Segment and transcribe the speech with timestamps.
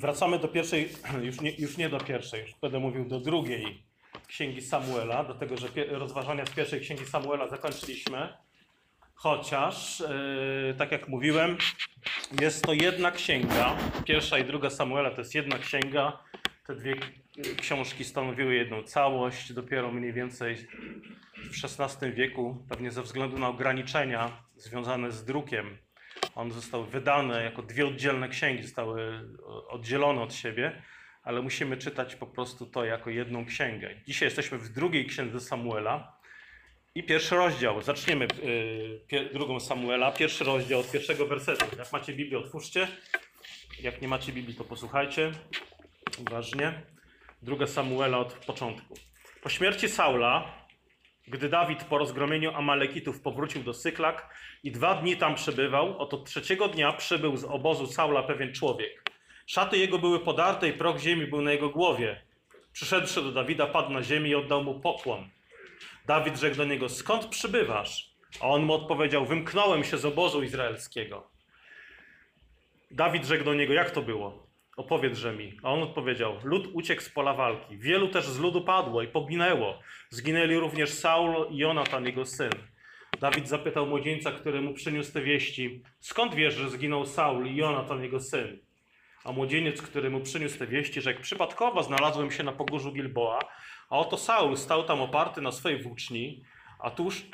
[0.00, 0.88] wracamy do pierwszej,
[1.28, 3.82] już nie, już nie do pierwszej, już będę mówił do drugiej
[4.26, 8.28] księgi Samuela, dlatego że pie- rozważania z pierwszej księgi Samuela zakończyliśmy.
[9.14, 11.56] Chociaż, yy, tak jak mówiłem,
[12.40, 13.76] jest to jedna księga.
[14.04, 16.18] Pierwsza i druga Samuela to jest jedna księga.
[16.66, 16.96] Te dwie
[17.60, 19.52] książki stanowiły jedną całość.
[19.52, 20.56] Dopiero mniej więcej
[21.36, 25.78] w XVI wieku, pewnie ze względu na ograniczenia związane z drukiem,
[26.40, 29.28] one zostały wydane jako dwie oddzielne księgi, zostały
[29.68, 30.82] oddzielone od siebie,
[31.22, 33.94] ale musimy czytać po prostu to jako jedną księgę.
[34.06, 36.20] Dzisiaj jesteśmy w drugiej księdze Samuela
[36.94, 37.82] i pierwszy rozdział.
[37.82, 41.66] Zaczniemy y, pie, drugą Samuela, pierwszy rozdział od pierwszego wersetu.
[41.78, 42.88] Jak macie Biblię, otwórzcie.
[43.80, 45.32] Jak nie macie Biblii, to posłuchajcie.
[46.18, 46.82] Uważnie.
[47.42, 48.94] Druga Samuela od początku.
[49.42, 50.59] Po śmierci Saula
[51.30, 56.68] gdy Dawid po rozgromieniu Amalekitów powrócił do Syklak i dwa dni tam przebywał, oto trzeciego
[56.68, 59.10] dnia przybył z obozu Saula pewien człowiek.
[59.46, 62.20] Szaty jego były podarte i proch ziemi był na jego głowie.
[62.72, 65.30] Przyszedłszy do Dawida, padł na ziemię i oddał mu pokłon.
[66.06, 68.10] Dawid rzekł do niego, skąd przybywasz?
[68.40, 71.30] A on mu odpowiedział, wymknąłem się z obozu izraelskiego.
[72.90, 74.49] Dawid rzekł do niego, jak to było?
[74.80, 75.52] Opowiedz mi.
[75.62, 77.78] A on odpowiedział, lud uciekł z pola walki.
[77.78, 79.78] Wielu też z ludu padło i poginęło.
[80.10, 82.50] Zginęli również Saul i Jonatan, jego syn.
[83.20, 88.02] Dawid zapytał młodzieńca, który mu przyniósł te wieści, skąd wiesz, że zginął Saul i Jonatan,
[88.02, 88.58] jego syn?
[89.24, 93.38] A młodzieniec, który mu przyniósł te wieści, rzekł, przypadkowo znalazłem się na pogórzu Gilboa,
[93.90, 96.44] a oto Saul stał tam oparty na swojej włóczni,
[96.78, 97.26] a tuż,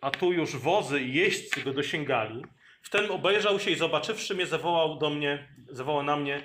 [0.00, 2.42] a tu już wozy i jeźdźcy go dosięgali.
[2.82, 6.42] Wtem obejrzał się i zobaczywszy mnie, zawołał do mnie, zawołał na mnie,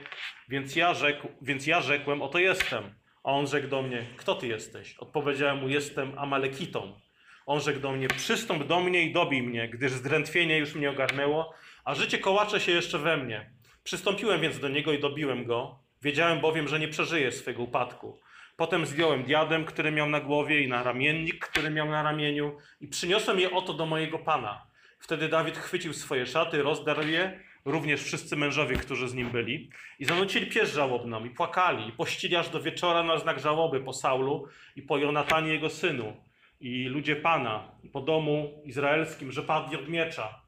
[0.49, 2.95] więc ja, rzekł, więc ja rzekłem, oto jestem.
[3.23, 4.95] A on rzekł do mnie, kto ty jesteś?
[4.97, 6.99] Odpowiedziałem mu, jestem Amalekitą.
[7.45, 11.53] On rzekł do mnie, przystąp do mnie i dobij mnie, gdyż zdrętwienie już mnie ogarnęło,
[11.85, 13.51] a życie kołacze się jeszcze we mnie.
[13.83, 15.79] Przystąpiłem więc do niego i dobiłem go.
[16.01, 18.19] Wiedziałem bowiem, że nie przeżyje swego upadku.
[18.57, 22.87] Potem zdjąłem diadem, który miał na głowie i na ramiennik, który miał na ramieniu i
[22.87, 24.66] przyniosłem je oto do mojego pana.
[24.99, 29.69] Wtedy Dawid chwycił swoje szaty, rozdarł je, również wszyscy mężowie, którzy z nim byli,
[29.99, 33.93] i zanucili pieśń żałobną, i płakali, i pościli aż do wieczora na znak żałoby po
[33.93, 36.23] Saulu i po Jonatanie jego synu,
[36.59, 40.41] i ludzie Pana, i po domu izraelskim, że padli od miecza.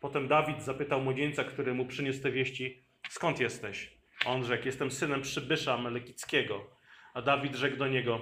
[0.00, 3.92] Potem Dawid zapytał młodzieńca, który mu przyniósł te wieści, skąd jesteś?
[4.26, 6.70] On rzekł, jestem synem przybysza Melekickiego.
[7.14, 8.20] A Dawid rzekł do niego,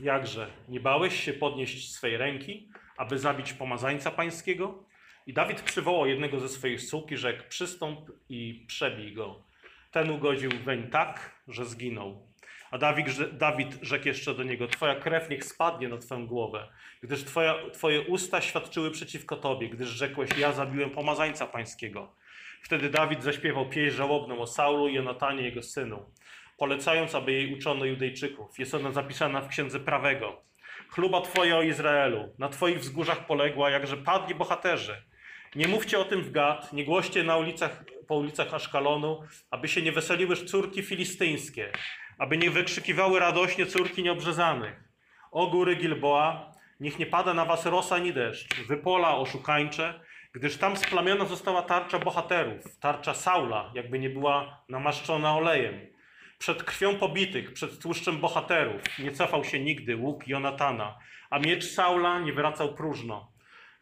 [0.00, 4.84] jakże, nie bałeś się podnieść swej ręki, aby zabić pomazańca pańskiego?
[5.26, 9.42] I Dawid przywołał jednego ze swoich sług i rzekł, przystąp i przebij go.
[9.90, 12.26] Ten ugodził weń tak, że zginął.
[12.70, 16.68] A Dawid, Dawid rzekł jeszcze do niego, twoja krew niech spadnie na twoją głowę,
[17.02, 22.14] gdyż twoja, twoje usta świadczyły przeciwko tobie, gdyż rzekłeś, ja zabiłem pomazańca pańskiego.
[22.62, 26.10] Wtedy Dawid zaśpiewał pieśń żałobną o Saulu i Jonatanie jego synu,
[26.58, 28.58] polecając, aby jej uczono Judejczyków.
[28.58, 30.42] Jest ona zapisana w księdze prawego.
[30.94, 35.02] Chluba Twoja o Izraelu, na Twoich wzgórzach poległa, jakże padli bohaterzy.
[35.54, 39.82] Nie mówcie o tym w Gad, nie głoście na ulicach, po ulicach Aszkalonu, aby się
[39.82, 41.72] nie weseliły córki filistyńskie,
[42.18, 44.84] aby nie wykrzykiwały radośnie córki nieobrzezanych.
[45.30, 50.00] O góry Gilboa, niech nie pada na was rosa ani deszcz, wy pola oszukańcze,
[50.32, 55.93] gdyż tam splamiona została tarcza bohaterów, tarcza Saula, jakby nie była namaszczona olejem.
[56.44, 60.98] Przed krwią pobitych, przed tłuszczem bohaterów nie cofał się nigdy łuk Jonatana,
[61.30, 63.32] a miecz Saula nie wracał próżno.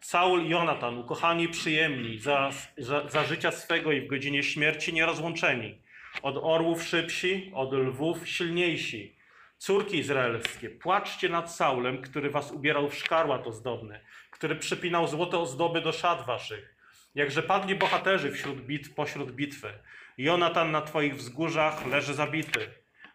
[0.01, 4.93] Saul i Jonatan, ukochani i przyjemni, za, za, za życia swego i w godzinie śmierci
[4.93, 5.79] nierozłączeni.
[6.23, 9.17] Od orłów szybsi, od lwów silniejsi.
[9.59, 14.01] Córki izraelskie, płaczcie nad Saulem, który was ubierał w szkarłat ozdobny,
[14.31, 16.75] który przypinał złote ozdoby do szat waszych.
[17.15, 19.73] Jakże padli bohaterzy wśród bit, pośród bitwy.
[20.19, 22.69] Jonatan na twoich wzgórzach leży zabity.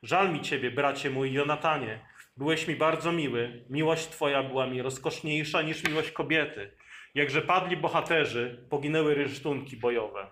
[0.03, 1.99] Żal mi ciebie, bracie mój Jonatanie.
[2.37, 3.65] Byłeś mi bardzo miły.
[3.69, 6.71] Miłość twoja była mi rozkoszniejsza niż miłość kobiety.
[7.15, 10.27] Jakże padli bohaterzy, poginęły rysztunki bojowe.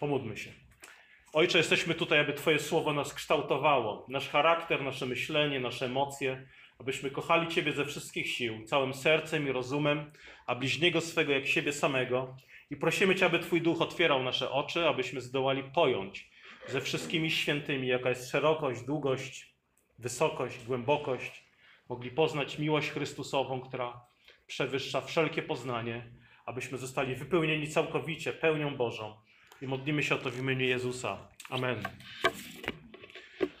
[0.00, 0.50] Pomódlmy się.
[1.32, 6.46] Ojcze, jesteśmy tutaj, aby Twoje słowo nas kształtowało, nasz charakter, nasze myślenie, nasze emocje,
[6.78, 10.12] abyśmy kochali Ciebie ze wszystkich sił, całym sercem i rozumem,
[10.46, 12.36] a bliźniego swego jak siebie samego.
[12.70, 16.30] I prosimy Cię, aby Twój duch otwierał nasze oczy, abyśmy zdołali pojąć
[16.68, 19.54] ze wszystkimi świętymi, jaka jest szerokość, długość,
[19.98, 21.44] wysokość, głębokość.
[21.88, 24.00] Mogli poznać miłość Chrystusową, która
[24.46, 26.12] przewyższa wszelkie poznanie,
[26.46, 29.16] abyśmy zostali wypełnieni całkowicie pełnią Bożą.
[29.62, 31.28] I modlimy się o to w imieniu Jezusa.
[31.50, 31.82] Amen.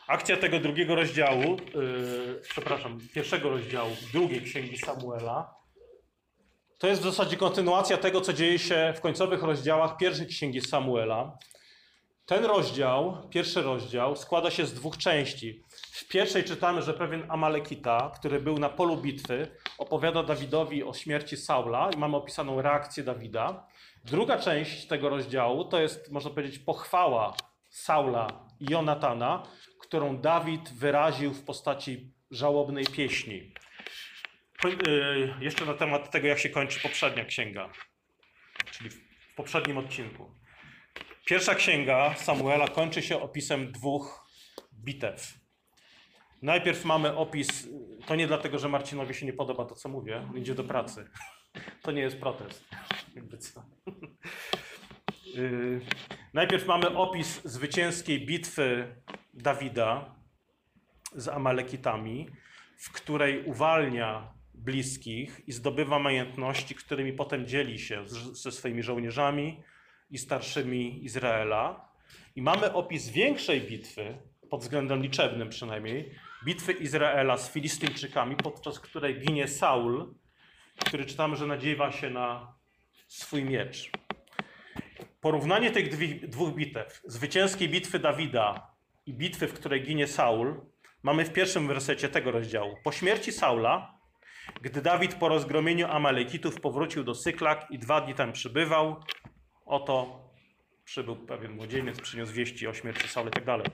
[0.06, 5.59] Akcja tego drugiego rozdziału, yy, przepraszam, pierwszego rozdziału drugiej księgi Samuela,
[6.80, 11.38] to jest w zasadzie kontynuacja tego, co dzieje się w końcowych rozdziałach pierwszej księgi Samuela.
[12.26, 15.62] Ten rozdział, pierwszy rozdział, składa się z dwóch części.
[15.92, 19.48] W pierwszej czytamy, że pewien Amalekita, który był na polu bitwy,
[19.78, 23.66] opowiada Dawidowi o śmierci Saula i mamy opisaną reakcję Dawida.
[24.04, 27.34] Druga część tego rozdziału to jest, można powiedzieć, pochwała
[27.70, 29.42] Saula i Jonatana,
[29.80, 33.52] którą Dawid wyraził w postaci żałobnej pieśni.
[34.64, 37.70] Yy, Jeszcze na temat tego, jak się kończy poprzednia księga,
[38.70, 40.34] czyli w poprzednim odcinku.
[41.26, 44.26] Pierwsza księga Samuela kończy się opisem dwóch
[44.74, 45.34] bitew.
[46.42, 47.68] Najpierw mamy opis,
[48.06, 51.04] to nie dlatego, że Marcinowi się nie podoba to, co mówię, idzie do pracy.
[51.82, 52.64] To nie jest protest.
[55.34, 55.80] Yy,
[56.34, 58.96] Najpierw mamy opis zwycięskiej bitwy
[59.34, 60.14] Dawida
[61.16, 62.28] z Amalekitami,
[62.78, 69.62] w której uwalnia bliskich i zdobywa majątności, którymi potem dzieli się z, ze swoimi żołnierzami
[70.10, 71.88] i starszymi Izraela.
[72.36, 74.18] I mamy opis większej bitwy,
[74.50, 76.14] pod względem liczebnym przynajmniej,
[76.44, 80.14] bitwy Izraela z Filistyńczykami, podczas której ginie Saul,
[80.86, 82.54] który czytamy, że nadziewa się na
[83.08, 83.90] swój miecz.
[85.20, 85.88] Porównanie tych
[86.28, 88.74] dwóch bitew, zwycięskiej bitwy Dawida
[89.06, 90.60] i bitwy, w której ginie Saul,
[91.02, 92.76] mamy w pierwszym wersecie tego rozdziału.
[92.84, 93.99] Po śmierci Saula,
[94.60, 99.04] gdy Dawid po rozgromieniu Amalekitów powrócił do Syklak i dwa dni tam przybywał,
[99.66, 100.24] oto
[100.84, 103.66] przybył pewien młodzieniec, przyniósł wieści o śmierci Saula i tak dalej.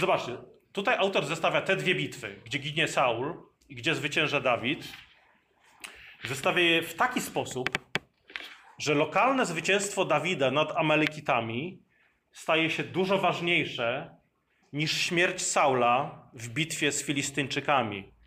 [0.00, 0.36] Zobaczcie,
[0.72, 4.88] tutaj autor zestawia te dwie bitwy, gdzie ginie Saul i gdzie zwycięża Dawid.
[6.24, 7.68] Zestawia je w taki sposób,
[8.78, 11.82] że lokalne zwycięstwo Dawida nad Amalekitami
[12.32, 14.16] staje się dużo ważniejsze
[14.72, 18.17] niż śmierć Saula w bitwie z Filistyńczykami.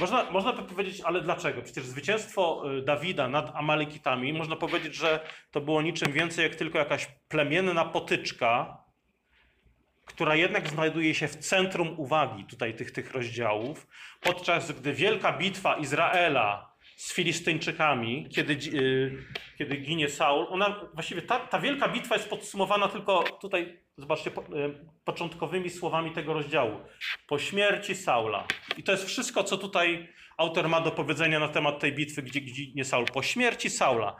[0.00, 1.62] Można, można by powiedzieć, ale dlaczego?
[1.62, 6.78] Przecież zwycięstwo y, Dawida nad Amalekitami, można powiedzieć, że to było niczym więcej jak tylko
[6.78, 8.82] jakaś plemienna potyczka,
[10.06, 13.86] która jednak znajduje się w centrum uwagi tutaj tych, tych rozdziałów,
[14.20, 19.24] podczas gdy wielka bitwa Izraela z Filistyńczykami, kiedy, y,
[19.58, 24.34] kiedy ginie Saul, ona właściwie ta, ta wielka bitwa jest podsumowana tylko tutaj, zobaczcie, y,
[25.04, 26.80] początkowymi słowami tego rozdziału.
[27.26, 28.46] Po śmierci Saula.
[28.76, 32.40] I to jest wszystko, co tutaj autor ma do powiedzenia na temat tej bitwy, gdzie
[32.40, 33.04] ginie Saul.
[33.04, 34.16] Po śmierci Saula.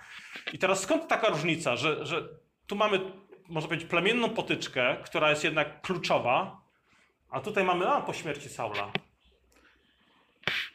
[0.53, 2.29] I teraz skąd taka różnica, że, że
[2.67, 3.01] tu mamy,
[3.49, 6.61] można powiedzieć, plemienną potyczkę, która jest jednak kluczowa,
[7.31, 8.93] a tutaj mamy, a po śmierci Saula.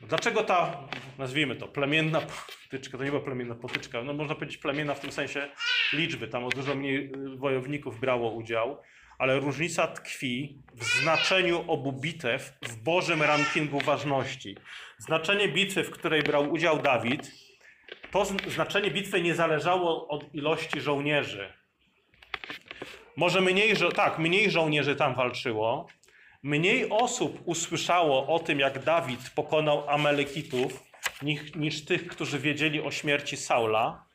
[0.01, 2.21] Dlaczego ta, nazwijmy to, plemienna
[2.63, 5.49] potyczka, to nie była plemienna potyczka, no można powiedzieć plemienna w tym sensie
[5.93, 8.77] liczby, tam o dużo mniej wojowników brało udział,
[9.23, 14.57] ale różnica tkwi w znaczeniu obu bitew w Bożym rankingu ważności.
[14.97, 17.31] Znaczenie bitwy, w której brał udział Dawid,
[18.11, 21.53] to znaczenie bitwy nie zależało od ilości żołnierzy.
[23.15, 25.87] Może mniej, tak, mniej żołnierzy tam walczyło,
[26.43, 30.83] Mniej osób usłyszało o tym, jak Dawid pokonał Amalekitów,
[31.21, 34.05] niż, niż tych, którzy wiedzieli o śmierci Saula,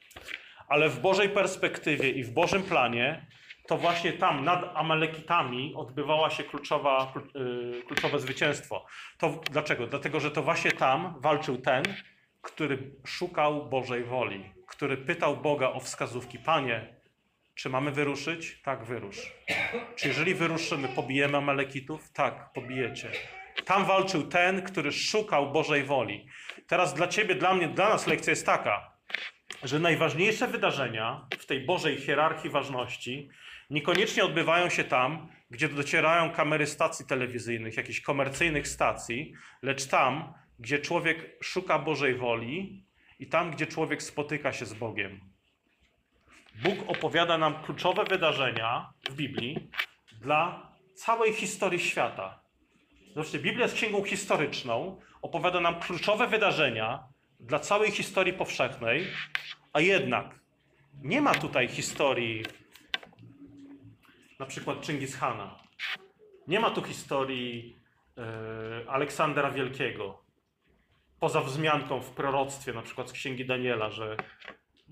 [0.69, 3.27] ale w Bożej perspektywie i w Bożym planie
[3.69, 8.87] to właśnie tam, nad Amalekitami, odbywała się kluczowa, yy, kluczowe zwycięstwo.
[9.19, 9.87] To, dlaczego?
[9.87, 11.83] Dlatego, że to właśnie tam walczył ten,
[12.43, 16.39] który szukał Bożej woli, który pytał Boga o wskazówki.
[16.39, 16.95] Panie,
[17.55, 18.63] czy mamy wyruszyć?
[18.63, 19.33] Tak, wyrusz.
[19.97, 22.13] Czy jeżeli wyruszymy, pobijemy Amalekitów?
[22.13, 23.11] Tak, pobijecie.
[23.65, 26.27] Tam walczył ten, który szukał Bożej woli.
[26.67, 28.93] Teraz dla ciebie, dla mnie, dla nas lekcja jest taka,
[29.63, 33.31] że najważniejsze wydarzenia w tej Bożej hierarchii ważności
[33.71, 40.79] niekoniecznie odbywają się tam, gdzie docierają kamery stacji telewizyjnych, jakichś komercyjnych stacji, lecz tam, gdzie
[40.79, 42.85] człowiek szuka Bożej woli
[43.19, 45.21] i tam, gdzie człowiek spotyka się z Bogiem.
[46.63, 49.71] Bóg opowiada nam kluczowe wydarzenia w Biblii
[50.21, 52.41] dla całej historii świata.
[53.15, 57.05] Zobaczcie, Biblia jest księgą historyczną, opowiada nam kluczowe wydarzenia
[57.41, 59.07] dla całej historii powszechnej,
[59.73, 60.41] a jednak
[61.03, 62.43] nie ma tutaj historii
[64.39, 65.49] na przykład Chingis-Hana.
[66.47, 67.77] Nie ma tu historii
[68.19, 70.23] e, Aleksandra Wielkiego.
[71.21, 74.17] Poza wzmianką w proroctwie, na przykład z księgi Daniela, że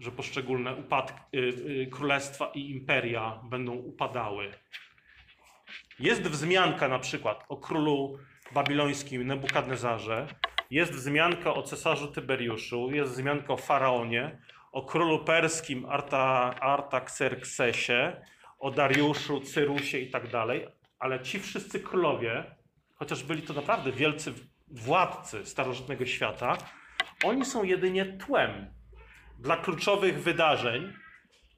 [0.00, 4.52] że poszczególne upadki, y, y, królestwa i imperia będą upadały.
[5.98, 8.18] Jest wzmianka na przykład o królu
[8.52, 10.26] babilońskim Nebukadnezarze,
[10.70, 14.38] jest wzmianka o cesarzu Tyberiuszu, jest wzmianka o faraonie,
[14.72, 18.16] o królu perskim Arta, Artaxerxesie,
[18.58, 22.56] o Dariuszu, Cyrusie i tak dalej, ale ci wszyscy królowie,
[22.94, 24.32] chociaż byli to naprawdę wielcy
[24.68, 26.58] władcy starożytnego świata,
[27.25, 28.75] oni są jedynie tłem
[29.38, 30.92] dla kluczowych wydarzeń,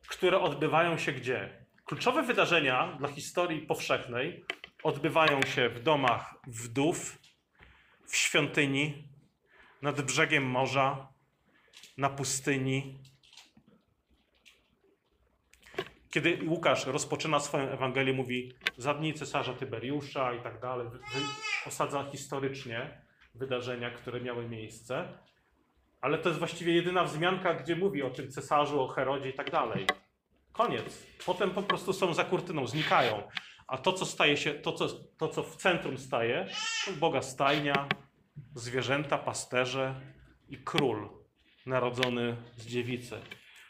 [0.09, 1.67] które odbywają się gdzie?
[1.85, 4.45] Kluczowe wydarzenia dla historii powszechnej
[4.83, 7.19] odbywają się w domach wdów,
[8.07, 9.09] w świątyni,
[9.83, 11.09] nad brzegiem morza,
[11.99, 12.99] na pustyni.
[16.11, 20.87] Kiedy Łukasz rozpoczyna swoją Ewangelię, mówi za dni cesarza Tyberiusza i tak dalej,
[21.67, 23.01] osadza historycznie
[23.35, 25.09] wydarzenia, które miały miejsce,
[26.01, 29.51] ale to jest właściwie jedyna wzmianka, gdzie mówi o tym cesarzu, o Herodzie i tak
[29.51, 29.87] dalej.
[30.53, 31.07] Koniec.
[31.27, 33.23] Potem po prostu są za kurtyną, znikają.
[33.67, 34.89] A to, co staje się, to, co,
[35.19, 36.47] to, co w centrum staje,
[36.85, 37.89] to Boga stajnia,
[38.55, 39.95] zwierzęta, pasterze
[40.49, 41.09] i król
[41.67, 43.21] narodzony z dziewicy.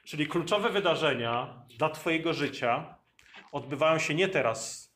[0.08, 2.94] Czyli kluczowe wydarzenia dla Twojego życia
[3.52, 4.90] odbywają się nie teraz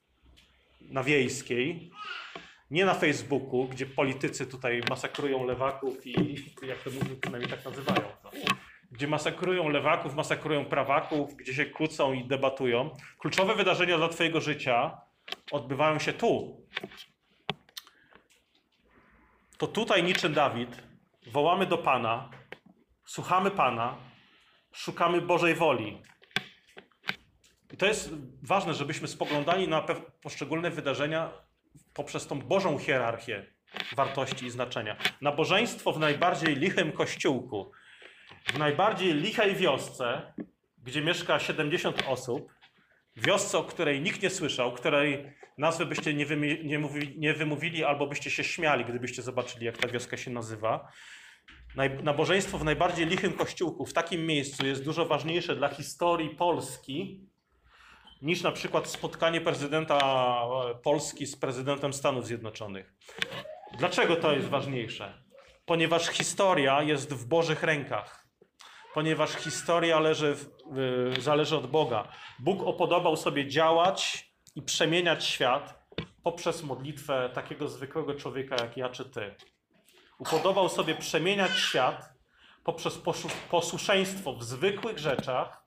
[0.81, 1.90] na wiejskiej,
[2.71, 8.09] nie na Facebooku, gdzie politycy tutaj masakrują lewaków i jak to mówią, przynajmniej tak nazywają
[8.23, 8.31] to.
[8.90, 12.90] Gdzie masakrują lewaków, masakrują prawaków, gdzie się kłócą i debatują.
[13.19, 15.00] Kluczowe wydarzenia dla Twojego życia
[15.50, 16.61] odbywają się tu.
[19.59, 20.83] To tutaj niczym Dawid
[21.33, 22.31] wołamy do Pana,
[23.04, 24.12] słuchamy Pana,
[24.73, 26.02] szukamy Bożej woli.
[27.73, 28.11] I to jest
[28.43, 29.87] ważne, żebyśmy spoglądali na
[30.23, 31.33] poszczególne wydarzenia
[31.95, 33.47] poprzez tą Bożą hierarchię
[33.97, 34.97] wartości i znaczenia.
[35.21, 37.73] Nabożeństwo w najbardziej lichym kościółku,
[38.47, 40.33] w najbardziej lichej wiosce,
[40.79, 42.52] gdzie mieszka 70 osób,
[43.17, 48.31] wiosce, o której nikt nie słyszał, której nazwy byście nie, wymi- nie wymówili albo byście
[48.31, 50.93] się śmiali, gdybyście zobaczyli, jak ta wioska się nazywa.
[52.02, 57.26] Nabożeństwo w najbardziej lichym kościółku, w takim miejscu jest dużo ważniejsze dla historii Polski
[58.23, 62.95] niż na przykład spotkanie prezydenta e, Polski z prezydentem Stanów Zjednoczonych.
[63.79, 65.23] Dlaczego to jest ważniejsze?
[65.64, 68.26] Ponieważ historia jest w Bożych rękach.
[68.95, 70.47] Ponieważ historia leży w,
[71.19, 72.09] zależy od Boga.
[72.38, 75.87] Bóg opodobał sobie działać i przemieniać świat
[76.23, 79.35] poprzez modlitwę takiego zwykłego człowieka jak ja czy ty.
[80.23, 82.12] Upodobał sobie przemieniać świat
[82.64, 82.99] poprzez
[83.50, 85.62] posłuszeństwo w zwykłych rzeczach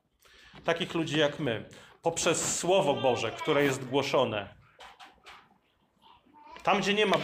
[0.63, 1.69] takich ludzi jak my,
[2.01, 4.55] poprzez Słowo Boże, które jest głoszone.
[6.63, 7.17] Tam, gdzie nie ma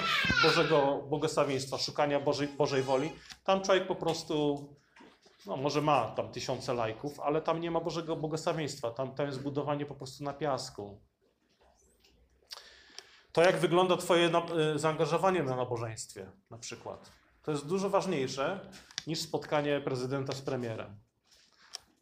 [0.44, 3.12] Bożego błogosławieństwa, szukania Bożej, Bożej woli,
[3.44, 4.68] tam człowiek po prostu,
[5.46, 8.92] no może ma tam tysiące lajków, ale tam nie ma Bożego błogosławieństwa.
[8.92, 11.02] Tam, tam jest budowanie po prostu na piasku.
[13.32, 14.32] To, jak wygląda Twoje
[14.76, 18.60] y, zaangażowanie na nabożeństwie, na przykład, to jest dużo ważniejsze
[19.08, 21.00] niż spotkanie prezydenta z premierem.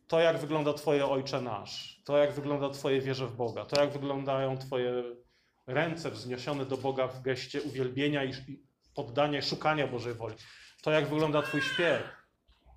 [0.08, 3.94] To, jak wygląda Twoje Ojcze Nasz, to, jak wygląda Twoje wierze w Boga, to, jak
[3.94, 5.04] wyglądają Twoje
[5.68, 8.34] ręce wzniesione do Boga w geście uwielbienia i
[8.96, 10.36] poddania, szukania Bożej woli,
[10.82, 12.04] to, jak wygląda Twój śpiew,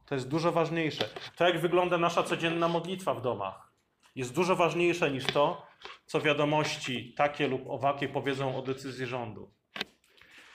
[0.06, 1.08] to jest dużo ważniejsze.
[1.36, 3.72] To, jak wygląda nasza codzienna modlitwa w domach,
[4.14, 5.66] jest dużo ważniejsze niż to,
[6.06, 9.52] co wiadomości takie lub owakie powiedzą o decyzji rządu.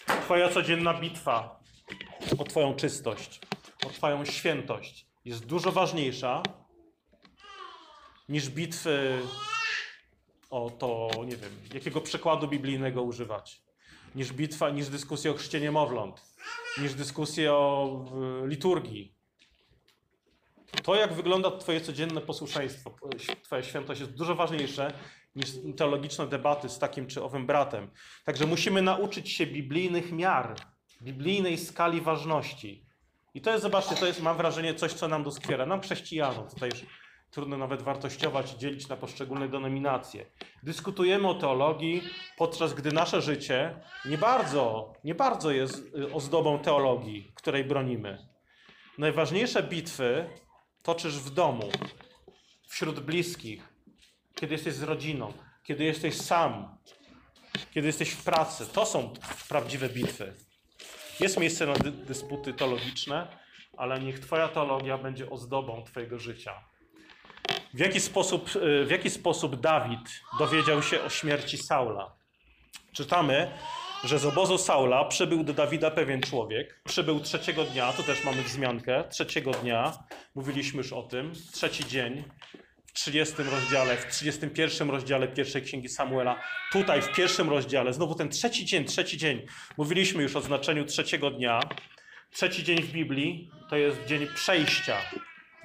[0.06, 1.60] Twoja codzienna bitwa
[2.38, 3.40] o Twoją czystość,
[3.86, 6.44] o Twoją świętość jest dużo ważniejsza
[8.30, 9.22] niż bitwy
[10.50, 13.62] o to, nie wiem, jakiego przykładu biblijnego używać,
[14.16, 16.22] niż bitwa, niż dyskusja o chrzcie niemowląt,
[16.82, 18.06] niż dyskusja o
[18.46, 19.18] liturgii.
[20.84, 22.96] To, jak wygląda Twoje codzienne posłuszeństwo,
[23.44, 24.94] Twoja świętość jest dużo ważniejsze
[25.36, 27.92] niż teologiczne debaty z takim czy owym bratem.
[28.26, 30.56] Także musimy nauczyć się biblijnych miar,
[31.02, 32.86] biblijnej skali ważności.
[33.34, 35.66] I to jest, zobaczcie, to jest, mam wrażenie, coś, co nam doskwiera.
[35.66, 36.86] Nam chrześcijanom, tutaj już
[37.32, 40.26] trudno nawet wartościować dzielić na poszczególne denominacje.
[40.64, 42.02] Dyskutujemy o teologii,
[42.38, 48.28] podczas gdy nasze życie nie bardzo, nie bardzo jest y, ozdobą teologii, której bronimy.
[48.98, 50.30] Najważniejsze bitwy
[50.84, 51.70] toczysz w domu,
[52.68, 53.74] wśród bliskich,
[54.36, 56.78] kiedy jesteś z rodziną, kiedy jesteś sam,
[57.74, 58.66] kiedy jesteś w pracy.
[58.74, 59.14] To są
[59.50, 60.47] prawdziwe bitwy.
[61.20, 63.28] Jest miejsce na dy- dysputy teologiczne,
[63.78, 66.54] ale niech Twoja teologia będzie ozdobą Twojego życia.
[67.74, 70.00] W jaki sposób, y, w jaki sposób Dawid
[70.40, 72.16] dowiedział się o śmierci Saula?
[72.94, 73.52] Czytamy,
[74.04, 76.82] że z obozu Saula przybył do Dawida pewien człowiek.
[76.84, 79.94] Przybył trzeciego dnia, tu też mamy wzmiankę, trzeciego dnia,
[80.36, 82.24] mówiliśmy już o tym, trzeci dzień,
[82.98, 88.66] 30 rozdziale, w 31 rozdziale pierwszej księgi Samuela, tutaj w pierwszym rozdziale, znowu ten trzeci
[88.66, 89.46] dzień, trzeci dzień.
[89.78, 91.60] Mówiliśmy już o znaczeniu trzeciego dnia.
[92.32, 94.98] Trzeci dzień w Biblii to jest dzień przejścia,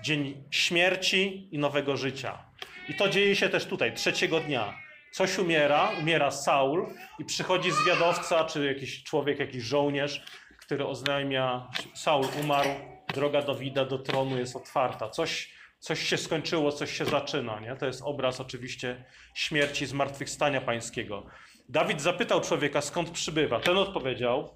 [0.02, 2.44] dzień śmierci i nowego życia.
[2.88, 4.78] I to dzieje się też tutaj, trzeciego dnia.
[5.12, 6.86] Coś umiera, umiera Saul
[7.18, 10.24] i przychodzi zwiadowca, czy jakiś człowiek, jakiś żołnierz,
[10.60, 12.70] który oznajmia, Saul umarł,
[13.14, 15.08] droga Dawida do tronu jest otwarta.
[15.08, 17.60] Coś, Coś się skończyło, coś się zaczyna.
[17.60, 17.76] Nie?
[17.76, 21.26] To jest obraz oczywiście śmierci, zmartwychwstania pańskiego.
[21.68, 23.60] Dawid zapytał człowieka, skąd przybywa.
[23.60, 24.54] Ten odpowiedział,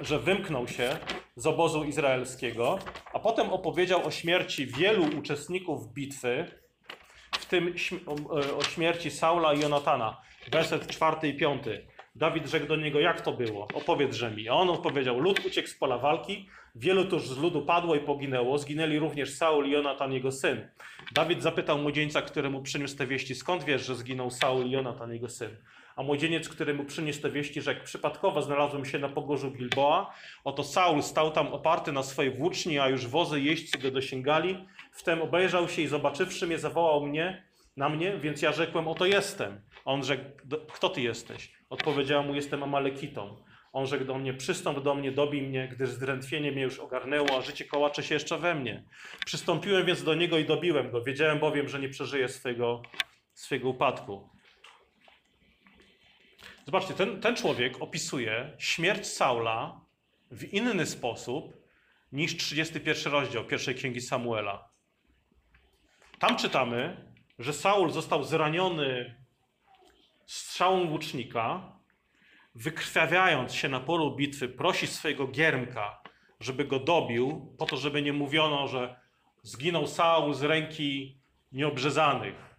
[0.00, 0.96] że wymknął się
[1.36, 2.78] z obozu izraelskiego,
[3.12, 6.60] a potem opowiedział o śmierci wielu uczestników bitwy,
[7.32, 7.74] w tym
[8.56, 10.20] o, śmierci Saula i Jonatana.
[10.52, 11.86] Werset czwarty i piąty.
[12.14, 13.68] Dawid rzekł do niego, jak to było?
[13.74, 14.48] Opowiedz mi.
[14.48, 18.58] A on odpowiedział, lud uciekł z pola walki, wielu tuż z ludu padło i poginęło,
[18.58, 20.68] zginęli również Saul i Jonatan, jego syn.
[21.12, 25.28] Dawid zapytał młodzieńca, któremu przyniósł te wieści, skąd wiesz, że zginął Saul i Jonatan, jego
[25.28, 25.56] syn?
[25.96, 30.14] A młodzieniec, który mu przyniósł te wieści, rzekł, przypadkowo znalazłem się na pogórzu Gilboa.
[30.44, 34.66] Oto Saul stał tam oparty na swojej włóczni, a już wozy jeźdźcy go dosięgali.
[34.92, 37.44] Wtem obejrzał się i zobaczywszy mnie, zawołał mnie,
[37.76, 39.60] na mnie, więc ja rzekłem, oto jestem.
[39.84, 40.24] A on rzekł,
[40.72, 41.52] kto ty jesteś?
[41.70, 43.43] Odpowiedziałem mu, jestem Amalekitą.
[43.74, 47.40] On rzekł do mnie, przystąp do mnie, dobij mnie, gdyż zdrętwienie mnie już ogarnęło, a
[47.40, 48.84] życie kołacze się jeszcze we mnie.
[49.26, 51.02] Przystąpiłem więc do niego i dobiłem go.
[51.02, 52.82] Wiedziałem bowiem, że nie przeżyje swojego,
[53.32, 54.28] swojego upadku.
[56.64, 59.80] Zobaczcie, ten, ten człowiek opisuje śmierć Saula
[60.30, 61.56] w inny sposób
[62.12, 64.68] niż 31 rozdział pierwszej księgi Samuela.
[66.18, 69.14] Tam czytamy, że Saul został zraniony
[70.26, 71.73] strzałą łucznika,
[72.54, 76.02] wykrwawiając się na polu bitwy, prosi swojego giermka,
[76.40, 79.00] żeby go dobił, po to, żeby nie mówiono, że
[79.42, 81.20] zginął Saul z ręki
[81.52, 82.54] nieobrzezanych.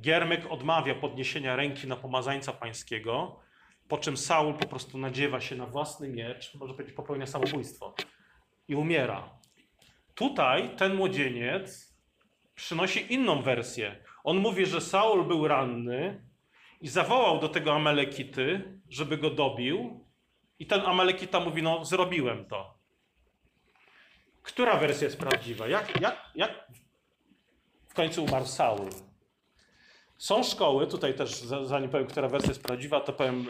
[0.00, 3.40] Giermek odmawia podniesienia ręki na pomazańca pańskiego,
[3.88, 7.94] po czym Saul po prostu nadziewa się na własny miecz, może powiedzieć popełnia samobójstwo
[8.68, 9.38] i umiera.
[10.14, 11.94] Tutaj ten młodzieniec
[12.54, 14.04] przynosi inną wersję.
[14.24, 16.24] On mówi, że Saul był ranny
[16.80, 20.04] i zawołał do tego Amalekity, żeby go dobił.
[20.58, 22.78] I ten Amalekita mówi: No, zrobiłem to.
[24.42, 25.68] Która wersja jest prawdziwa?
[25.68, 26.68] Jak, jak, jak
[27.88, 28.88] w końcu umarł Saul?
[30.18, 31.30] Są szkoły, tutaj też
[31.64, 33.44] zanim powiem, która wersja jest prawdziwa, to powiem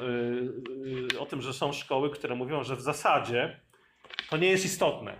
[0.84, 3.60] yy, yy, o tym, że są szkoły, które mówią, że w zasadzie
[4.30, 5.16] to nie jest istotne,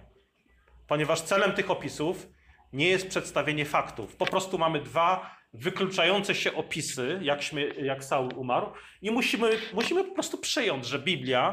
[0.87, 2.29] ponieważ celem tych opisów
[2.73, 4.17] nie jest przedstawienie faktów.
[4.17, 8.67] Po prostu mamy dwa wykluczające się opisy, jak, śmie, jak Saul umarł,
[9.03, 11.53] i musimy, musimy po prostu przyjąć, że Biblia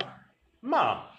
[0.62, 1.12] ma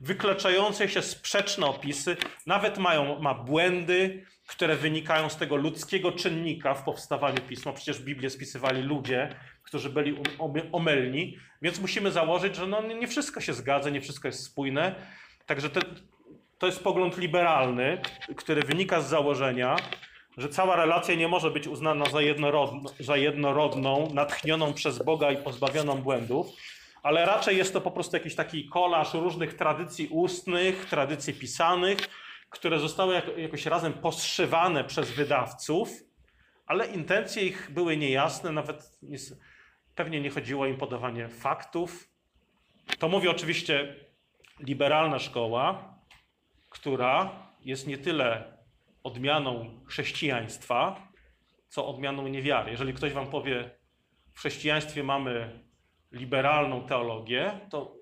[0.00, 6.84] wykluczające się sprzeczne opisy, nawet mają, ma błędy, które wynikają z tego ludzkiego czynnika w
[6.84, 7.72] powstawaniu pisma.
[7.72, 13.40] Przecież Biblię spisywali ludzie, którzy byli um, omylni, więc musimy założyć, że no, nie wszystko
[13.40, 14.94] się zgadza, nie wszystko jest spójne.
[15.46, 15.80] Także te,
[16.58, 18.00] to jest pogląd liberalny,
[18.36, 19.76] który wynika z założenia,
[20.36, 25.36] że cała relacja nie może być uznana za, jednorodno, za jednorodną, natchnioną przez Boga i
[25.36, 26.46] pozbawioną błędów,
[27.02, 31.98] ale raczej jest to po prostu jakiś taki kolaż różnych tradycji ustnych, tradycji pisanych,
[32.50, 35.88] które zostały jakoś razem poszywane przez wydawców,
[36.66, 39.18] ale intencje ich były niejasne, nawet nie,
[39.94, 42.08] pewnie nie chodziło im podawanie faktów.
[42.98, 43.94] To mówi oczywiście
[44.60, 45.94] liberalna szkoła,
[46.70, 48.55] która jest nie tyle
[49.06, 51.08] odmianą chrześcijaństwa,
[51.68, 52.70] co odmianą niewiary.
[52.70, 53.70] Jeżeli ktoś wam powie,
[54.32, 55.60] w chrześcijaństwie mamy
[56.12, 57.96] liberalną teologię, to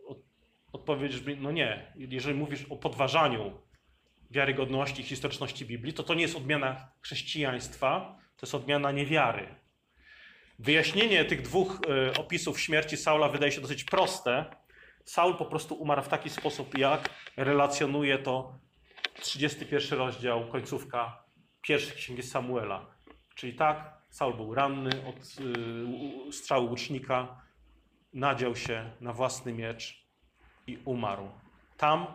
[0.73, 1.93] odpowiedź brzmi, no nie.
[1.97, 3.53] Jeżeli mówisz o podważaniu
[4.31, 9.47] wiarygodności i historyczności Biblii, to to nie jest odmiana chrześcijaństwa, to jest odmiana niewiary.
[10.59, 14.45] Wyjaśnienie tych dwóch y, opisów śmierci Saula wydaje się dosyć proste.
[15.05, 18.59] Saul po prostu umarł w taki sposób, jak relacjonuje to
[19.21, 21.25] 31 rozdział, końcówka
[21.63, 22.87] pierwszej księgi Samuela.
[23.35, 25.17] Czyli tak, Saul był ranny od
[26.29, 27.43] y, strzału łucznika,
[28.13, 30.07] nadział się na własny miecz
[30.67, 31.31] i umarł.
[31.77, 32.07] Tam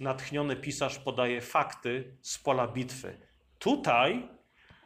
[0.00, 3.18] natchniony pisarz podaje fakty z pola bitwy.
[3.58, 4.28] Tutaj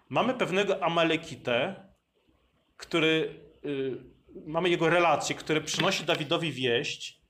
[0.08, 1.74] mamy pewnego Amalekitę,
[2.76, 3.96] który, y,
[4.46, 7.20] mamy jego relację, który przynosi Dawidowi wieść,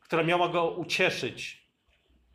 [0.00, 1.63] która miała go ucieszyć,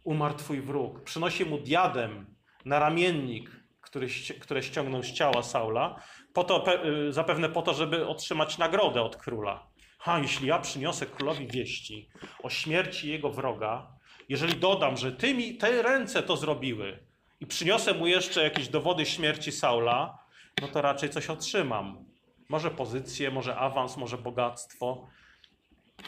[0.10, 1.04] umarł twój wróg.
[1.04, 4.08] Przynosi mu diadem na ramiennik, który,
[4.40, 6.02] które ściągnął z ciała Saula,
[6.34, 9.68] po to, y, zapewne po to, żeby otrzymać nagrodę od króla.
[10.00, 12.10] Ha, jeśli ja przyniosę królowi wieści
[12.44, 13.88] o śmierci jego wroga,
[14.30, 17.00] jeżeli dodam, że ty mi, te ręce to zrobiły
[17.40, 20.18] i przyniosę mu jeszcze jakieś dowody śmierci Saula,
[20.62, 22.06] no to raczej coś otrzymam.
[22.50, 25.08] Może pozycję, może awans, może bogactwo.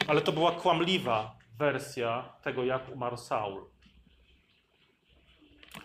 [0.08, 3.72] Ale to była kłamliwa wersja tego, jak umarł Saul.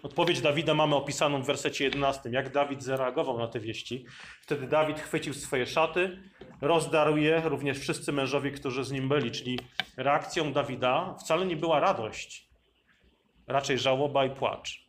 [0.03, 2.31] Odpowiedź Dawida mamy opisaną w wersecie 11.
[2.33, 4.07] Jak Dawid zareagował na te wieści?
[4.43, 6.23] Wtedy Dawid chwycił swoje szaty,
[6.61, 9.31] rozdarł je również wszyscy mężowie, którzy z nim byli.
[9.31, 9.59] Czyli
[9.97, 12.49] reakcją Dawida wcale nie była radość,
[13.47, 14.87] raczej żałoba i płacz.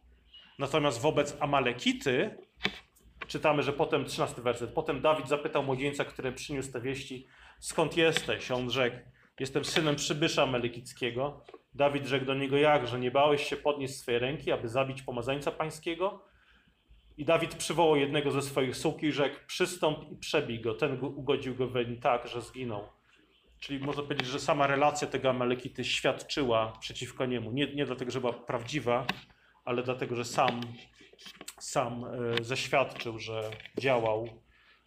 [0.60, 2.38] Natomiast wobec Amalekity
[3.28, 7.28] czytamy, że potem, 13 werset, potem Dawid zapytał młodzieńca, który przyniósł te wieści,
[7.60, 8.52] skąd jesteś?
[8.52, 8.98] On rzekł,
[9.40, 11.44] jestem synem przybysza amalekickiego.
[11.78, 15.52] Dawid rzekł do niego, jak, że nie bałeś się podnieść swojej ręki, aby zabić pomazańca
[15.52, 16.24] pańskiego?
[17.18, 20.74] I Dawid przywołał jednego ze swoich sług i rzekł, przystąp i przebij go.
[20.74, 22.90] Ten go- ugodził go weń tak, że zginął.
[23.60, 27.52] Czyli można powiedzieć, że sama relacja tego Amalekity świadczyła przeciwko niemu.
[27.52, 29.06] Nie, nie dlatego, że była prawdziwa,
[29.66, 30.62] ale dlatego, że sam,
[31.60, 34.30] sam e, zaświadczył, że działał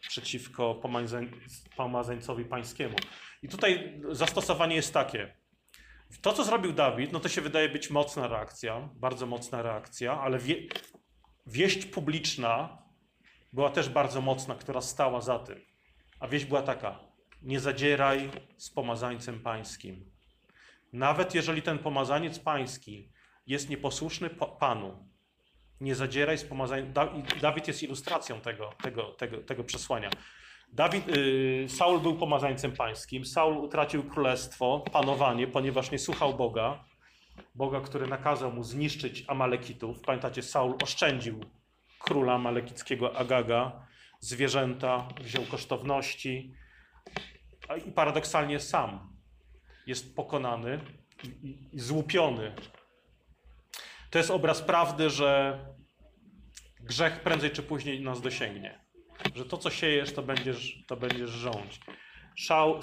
[0.08, 1.30] przeciwko pomazań,
[1.76, 2.96] pomazańcowi pańskiemu.
[3.42, 5.39] I tutaj zastosowanie jest takie.
[6.22, 10.38] To, co zrobił Dawid, no to się wydaje być mocna reakcja, bardzo mocna reakcja, ale
[10.38, 10.56] wie,
[11.46, 12.82] wieść publiczna
[13.52, 15.60] była też bardzo mocna, która stała za tym.
[16.20, 16.98] A wieść była taka:
[17.42, 20.10] nie zadzieraj z pomazańcem pańskim.
[20.92, 23.12] Nawet jeżeli ten pomazaniec pański
[23.46, 25.08] jest nieposłuszny pa- Panu,
[25.80, 26.92] nie zadzieraj z pomazańcem.
[27.40, 30.10] Dawid jest ilustracją tego, tego, tego, tego przesłania.
[30.72, 33.24] Dawid, y, Saul był pomazańcem pańskim.
[33.24, 36.84] Saul utracił królestwo, panowanie, ponieważ nie słuchał Boga.
[37.54, 40.00] Boga, który nakazał mu zniszczyć Amalekitów.
[40.00, 41.40] Pamiętacie, Saul oszczędził
[41.98, 43.86] króla amalekickiego Agaga,
[44.20, 46.54] zwierzęta, wziął kosztowności
[47.86, 49.16] i paradoksalnie sam
[49.86, 50.80] jest pokonany
[51.24, 52.54] i, i złupiony.
[54.10, 55.58] To jest obraz prawdy, że
[56.80, 58.89] grzech prędzej czy później nas dosięgnie.
[59.34, 61.80] Że to, co siejesz, to będziesz, to będziesz rządź.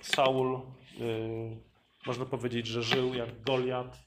[0.00, 0.60] Saul
[0.98, 1.60] yy,
[2.06, 3.98] można powiedzieć, że żył jak Goliat.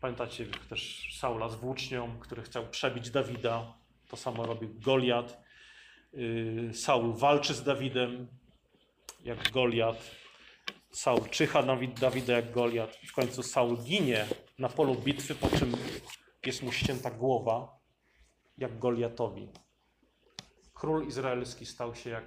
[0.00, 3.74] Pamiętacie też Saula z włócznią, który chciał przebić Dawida.
[4.08, 5.42] To samo robił Goliat.
[6.12, 8.28] Yy, Saul walczy z Dawidem
[9.24, 10.10] jak Goliat.
[10.90, 11.62] Saul czyha
[12.00, 12.96] Dawida jak Goliat.
[12.96, 14.26] W końcu Saul ginie
[14.58, 15.72] na polu bitwy, po czym
[16.46, 17.78] jest mu ścięta głowa
[18.58, 19.48] jak Goliatowi.
[20.78, 22.24] Król izraelski stał się jak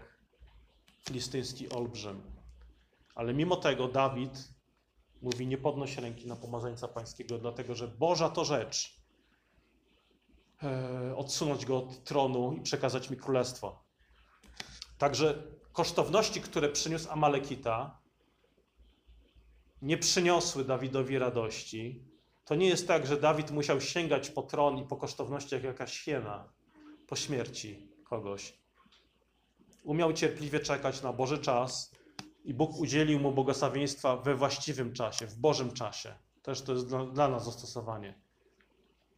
[1.06, 2.22] filistyński olbrzym.
[3.16, 4.54] Ale mimo tego Dawid
[5.22, 9.02] mówi: Nie podnoś ręki na pomazańca pańskiego, dlatego że Boża to rzecz.
[10.64, 13.84] e, Odsunąć go od tronu i przekazać mi królestwo.
[14.98, 18.00] Także kosztowności, które przyniósł Amalekita,
[19.82, 22.06] nie przyniosły Dawidowi radości.
[22.46, 26.04] To nie jest tak, że Dawid musiał sięgać po tron i po kosztowności jak jakaś
[26.04, 26.54] hiena
[27.08, 28.54] po śmierci kogoś.
[29.84, 31.92] Umiał cierpliwie czekać na Boży czas
[32.44, 36.16] i Bóg udzielił mu błogosławieństwa we właściwym czasie, w Bożym czasie.
[36.44, 38.14] Też to jest dla, dla nas zastosowanie.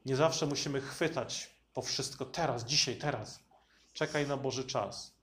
[0.06, 3.40] Nie zawsze musimy chwytać po wszystko teraz, dzisiaj, teraz.
[3.94, 5.14] Czekaj na Boży czas.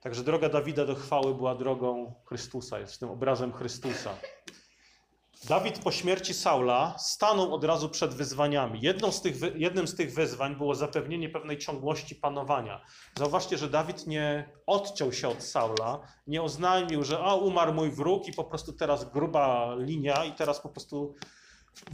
[0.00, 4.16] Także droga Dawida do chwały była drogą Chrystusa, jest tym obrazem Chrystusa.
[5.48, 8.80] Dawid po śmierci Saula stanął od razu przed wyzwaniami.
[9.10, 12.84] Z tych, jednym z tych wyzwań było zapewnienie pewnej ciągłości panowania.
[13.18, 18.28] Zauważcie, że Dawid nie odciął się od Saula, nie oznajmił, że a umarł mój wróg
[18.28, 21.14] i po prostu teraz gruba linia i teraz po prostu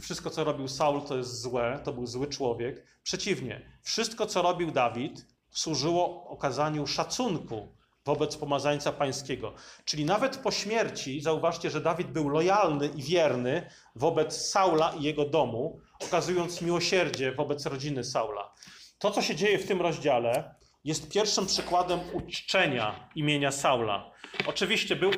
[0.01, 2.85] wszystko, co robił Saul, to jest złe, to był zły człowiek.
[3.03, 7.77] Przeciwnie, wszystko, co robił Dawid, służyło okazaniu szacunku
[8.07, 9.53] wobec pomazańca pańskiego.
[9.85, 15.25] Czyli nawet po śmierci, zauważcie, że Dawid był lojalny i wierny wobec Saula i jego
[15.25, 18.53] domu, okazując miłosierdzie wobec rodziny Saula.
[18.99, 24.11] To, co się dzieje w tym rozdziale, jest pierwszym przykładem uczczenia imienia Saula.
[24.45, 25.11] Oczywiście był,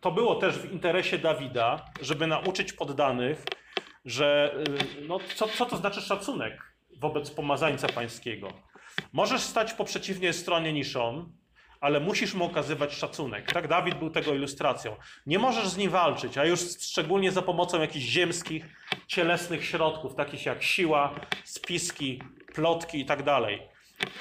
[0.00, 3.44] to było też w interesie Dawida, żeby nauczyć poddanych,
[4.04, 4.54] że
[5.00, 8.48] y, no, co, co to znaczy szacunek wobec pomazańca pańskiego.
[9.12, 11.32] Możesz stać po przeciwnej stronie niż on,
[11.86, 13.52] ale musisz mu okazywać szacunek.
[13.52, 14.96] Tak, Dawid był tego ilustracją.
[15.26, 18.64] Nie możesz z nim walczyć, a już szczególnie za pomocą jakichś ziemskich,
[19.06, 22.22] cielesnych środków, takich jak siła, spiski,
[22.54, 23.62] plotki i tak dalej.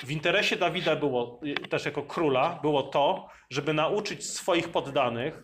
[0.03, 5.43] W interesie Dawida było, y, też jako króla, było to, żeby nauczyć swoich poddanych,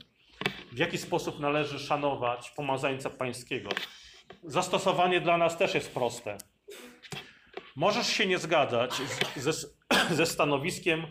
[0.71, 3.69] w jaki sposób należy szanować pomazańca pańskiego.
[4.43, 6.37] Zastosowanie dla nas też jest proste.
[7.75, 8.93] Możesz się nie zgadzać
[9.35, 9.51] ze,
[10.19, 11.05] ze stanowiskiem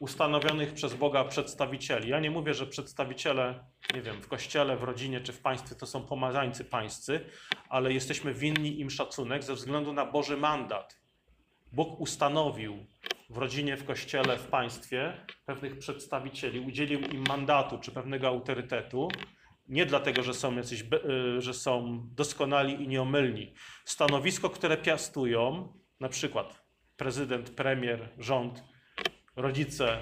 [0.00, 2.08] ustanowionych przez Boga przedstawicieli.
[2.08, 5.86] Ja nie mówię, że przedstawiciele, nie wiem, w kościele, w rodzinie czy w państwie to
[5.86, 7.20] są pomazańcy pańscy,
[7.68, 11.00] ale jesteśmy winni im szacunek ze względu na Boży mandat.
[11.72, 12.86] Bóg ustanowił
[13.30, 19.08] w rodzinie, w kościele, w państwie pewnych przedstawicieli, udzielił im mandatu czy pewnego autorytetu,
[19.68, 20.84] nie dlatego, że są jacyś,
[21.38, 23.54] y, że są doskonali i nieomylni.
[23.84, 26.64] Stanowisko, które piastują, na przykład
[26.96, 28.64] prezydent, premier, rząd,
[29.36, 29.98] rodzice,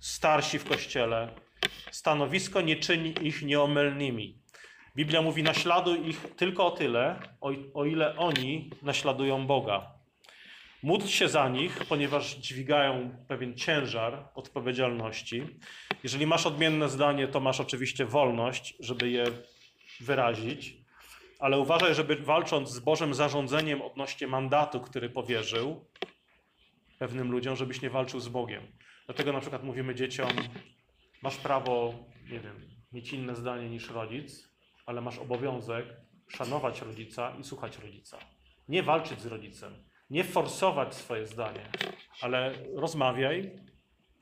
[0.00, 1.28] starsi w kościele,
[1.90, 4.38] stanowisko nie czyni ich nieomylnymi.
[4.96, 10.00] Biblia mówi: naśladuj ich tylko o tyle, o, o ile oni naśladują Boga.
[10.82, 15.42] Módl się za nich, ponieważ dźwigają pewien ciężar odpowiedzialności.
[16.02, 19.24] Jeżeli masz odmienne zdanie, to masz oczywiście wolność, żeby je
[20.00, 20.76] wyrazić,
[21.38, 25.84] ale uważaj, żeby walcząc z Bożym zarządzeniem odnośnie mandatu, który powierzył
[27.00, 28.62] pewnym ludziom, żebyś nie walczył z Bogiem.
[29.06, 30.30] Dlatego na przykład mówimy dzieciom,
[31.22, 31.94] masz prawo,
[32.30, 34.48] nie wiem, mieć inne zdanie niż rodzic,
[34.86, 35.86] ale masz obowiązek
[36.28, 38.18] szanować rodzica i słuchać rodzica.
[38.68, 41.70] Nie walczyć z rodzicem, nie forsować swoje zdanie,
[42.20, 43.50] ale rozmawiaj,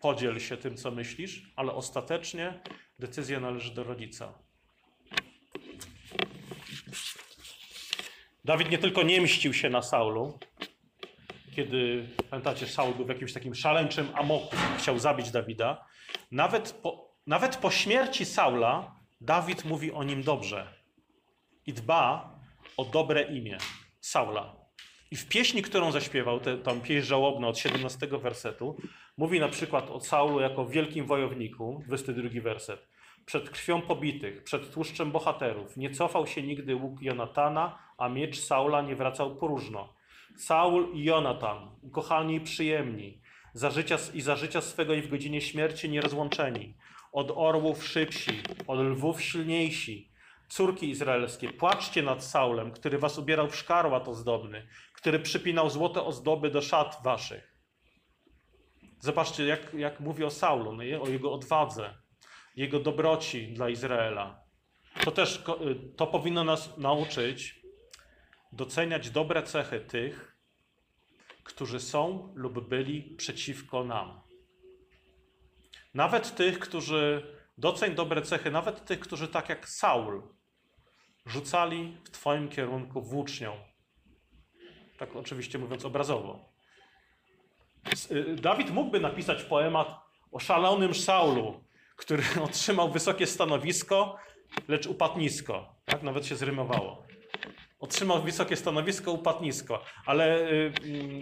[0.00, 2.60] podziel się tym, co myślisz, ale ostatecznie
[2.98, 4.38] decyzja należy do rodzica.
[8.44, 10.38] Dawid nie tylko nie mścił się na Saulu,
[11.58, 15.84] kiedy, pamiętacie, Saul był w jakimś takim szaleńczym amoku, chciał zabić Dawida.
[16.32, 20.74] Nawet po, nawet po śmierci Saula Dawid mówi o nim dobrze
[21.66, 22.34] i dba
[22.76, 23.58] o dobre imię
[24.00, 24.56] Saula.
[25.10, 28.76] I w pieśni, którą zaśpiewał, tę pieśń żałobną od 17 wersetu,
[29.16, 32.88] mówi na przykład o Saulu jako wielkim wojowniku, 22 werset.
[33.26, 38.82] Przed krwią pobitych, przed tłuszczem bohaterów, nie cofał się nigdy łuk Jonatana, a miecz Saula
[38.82, 39.97] nie wracał próżno.
[40.38, 43.20] Saul i Jonatan, ukochani i przyjemni,
[43.52, 46.76] za życia, i za życia swego i w godzinie śmierci nierozłączeni,
[47.12, 50.12] od orłów szybsi, od lwów silniejsi,
[50.48, 56.50] córki izraelskie, płaczcie nad Saulem, który was ubierał w szkarłat ozdobny, który przypinał złote ozdoby
[56.50, 57.54] do szat waszych.
[59.00, 61.94] Zobaczcie, jak, jak mówi o Saulu, no, o jego odwadze,
[62.56, 64.40] jego dobroci dla Izraela.
[65.04, 65.44] To też
[65.96, 67.60] to powinno nas nauczyć
[68.52, 70.27] doceniać dobre cechy tych,
[71.48, 74.20] którzy są lub byli przeciwko nam.
[75.94, 80.22] Nawet tych, którzy doceń dobre cechy, nawet tych, którzy tak jak Saul
[81.26, 83.56] rzucali w Twoim kierunku włócznią.
[84.98, 86.52] Tak oczywiście mówiąc obrazowo.
[88.10, 89.88] Y, Dawid mógłby napisać poemat
[90.32, 91.64] o szalonym Saulu,
[91.96, 94.16] który otrzymał wysokie stanowisko,
[94.68, 95.74] lecz upadł nisko.
[95.84, 96.02] Tak?
[96.02, 97.06] Nawet się zrymowało.
[97.78, 99.84] Otrzymał wysokie stanowisko, upadł nisko.
[100.06, 101.20] Ale yy,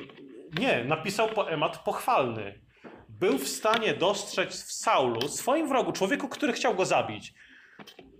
[0.59, 2.61] nie, napisał poemat pochwalny.
[3.09, 7.35] Był w stanie dostrzec w Saulu, swoim wrogu, człowieku, który chciał go zabić,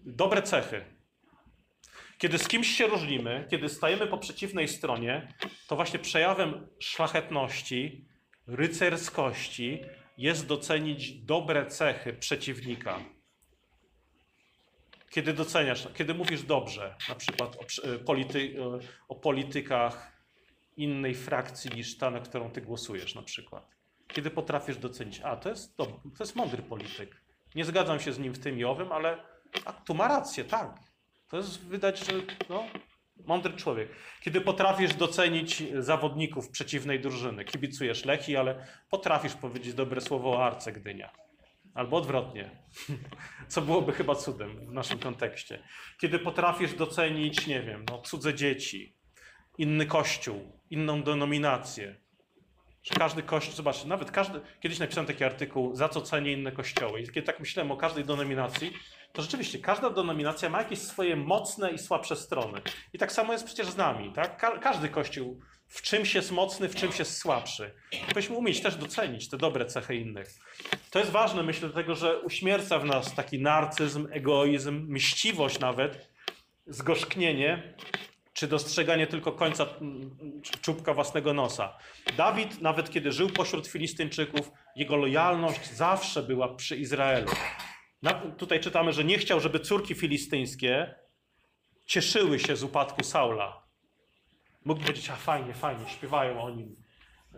[0.05, 0.85] dobre cechy.
[2.19, 5.29] Kiedy z kimś się różnimy, kiedy stajemy po przeciwnej stronie,
[5.69, 8.07] to właśnie przejawem szlachetności,
[8.47, 9.83] rycerskości
[10.19, 13.16] jest docenić dobre cechy przeciwnika.
[15.17, 20.13] Kiedy doceniasz, kiedy mówisz dobrze, na przykład o, e, polity, e, o politykach
[20.77, 23.71] innej frakcji niż ta, na którą ty głosujesz, na przykład.
[24.09, 27.23] Kiedy potrafisz docenić, a to jest, to, to jest mądry polityk.
[27.55, 29.19] Nie zgadzam się z nim w tym i owym, ale
[29.65, 30.79] a, tu ma rację, tak.
[31.29, 32.13] To jest widać, że
[32.49, 32.65] no,
[33.25, 33.89] mądry człowiek.
[34.21, 40.73] Kiedy potrafisz docenić zawodników przeciwnej drużyny, kibicujesz Lechi, ale potrafisz powiedzieć dobre słowo o Arce
[40.73, 41.26] Gdynia.
[41.77, 42.51] Albo odwrotnie,
[43.49, 45.63] co byłoby chyba cudem w naszym kontekście.
[46.01, 48.97] Kiedy potrafisz docenić, nie wiem, no, cudze dzieci,
[49.59, 51.97] inny kościół, inną denominację.
[52.83, 57.01] Że każdy kościół, zobaczcie, nawet każdy, kiedyś napisałem taki artykuł, za co cenię inne kościoły.
[57.01, 58.73] I kiedy tak myślałem o każdej denominacji,
[59.17, 62.61] to rzeczywiście każda denominacja ma jakieś swoje mocne i słabsze strony.
[62.93, 64.37] I tak samo jest przecież z nami, tak?
[64.37, 67.75] Ka każdy kościół w czymś jest mocny, w czymś jest słabszy.
[68.09, 70.29] Powinniśmy umieć też docenić te dobre cechy innych.
[70.91, 76.11] To jest ważne, myślę, dlatego, że uśmierca w nas taki narcyzm, egoizm, mściwość nawet,
[76.67, 77.75] zgorzknienie,
[78.33, 79.67] czy dostrzeganie tylko końca
[80.61, 81.77] czubka własnego nosa.
[82.17, 87.31] Dawid, nawet kiedy żył pośród Filistyńczyków, jego lojalność zawsze była przy Izraelu.
[88.15, 90.95] Tutaj czytamy, że nie chciał, żeby córki filistyńskie
[91.87, 93.63] cieszyły się z upadku Saula.
[94.65, 96.77] Mógł powiedzieć, a fajnie, fajnie, śpiewają o nim,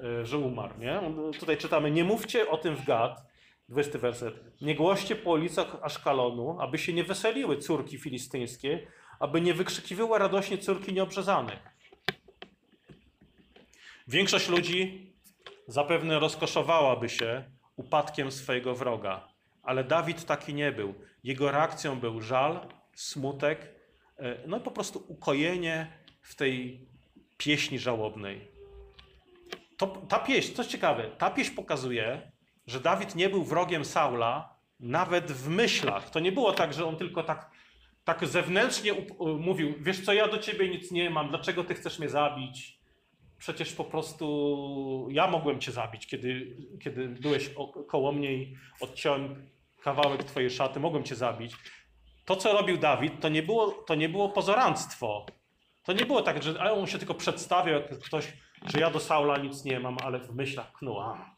[0.04, 0.78] e, że umarł.
[0.78, 1.00] Nie?
[1.40, 3.22] Tutaj czytamy, nie mówcie o tym w Gad,
[3.68, 4.60] 20 werset.
[4.60, 8.86] Nie głoście po ulicach Aszkalonu, aby się nie weseliły córki filistyńskie,
[9.20, 11.58] aby nie wykrzykiwały radośnie córki nieobrzezanych.
[14.08, 15.12] Większość ludzi
[15.66, 17.44] zapewne rozkoszowałaby się
[17.76, 19.28] upadkiem swojego wroga,
[19.68, 20.94] ale Dawid taki nie był.
[21.24, 22.60] Jego reakcją był żal,
[22.94, 23.74] smutek,
[24.16, 26.86] e, no i po prostu ukojenie w tej
[27.36, 28.48] pieśni żałobnej.
[29.76, 32.32] To, ta pieśń, coś ciekawe, ta pieśń pokazuje,
[32.66, 36.10] że Dawid nie był wrogiem Saula nawet w myślach.
[36.10, 37.50] To nie było tak, że on tylko tak
[38.04, 38.92] tak zewnętrznie
[39.38, 42.78] mówił, wiesz co, ja do ciebie nic nie mam, dlaczego ty chcesz mnie zabić?
[43.38, 47.50] Przecież po prostu ja mogłem cię zabić, kiedy, kiedy byłeś
[47.88, 49.48] koło mnie i odciąłem
[49.88, 51.56] kawałek twojej szaty, mogłem cię zabić.
[52.24, 55.26] To, co robił Dawid, to nie było, to nie było pozoranstwo.
[55.84, 58.32] To nie było tak, że on się tylko przedstawiał jak ktoś,
[58.66, 61.36] że ja do Saula nic nie mam, ale w myślach knuła.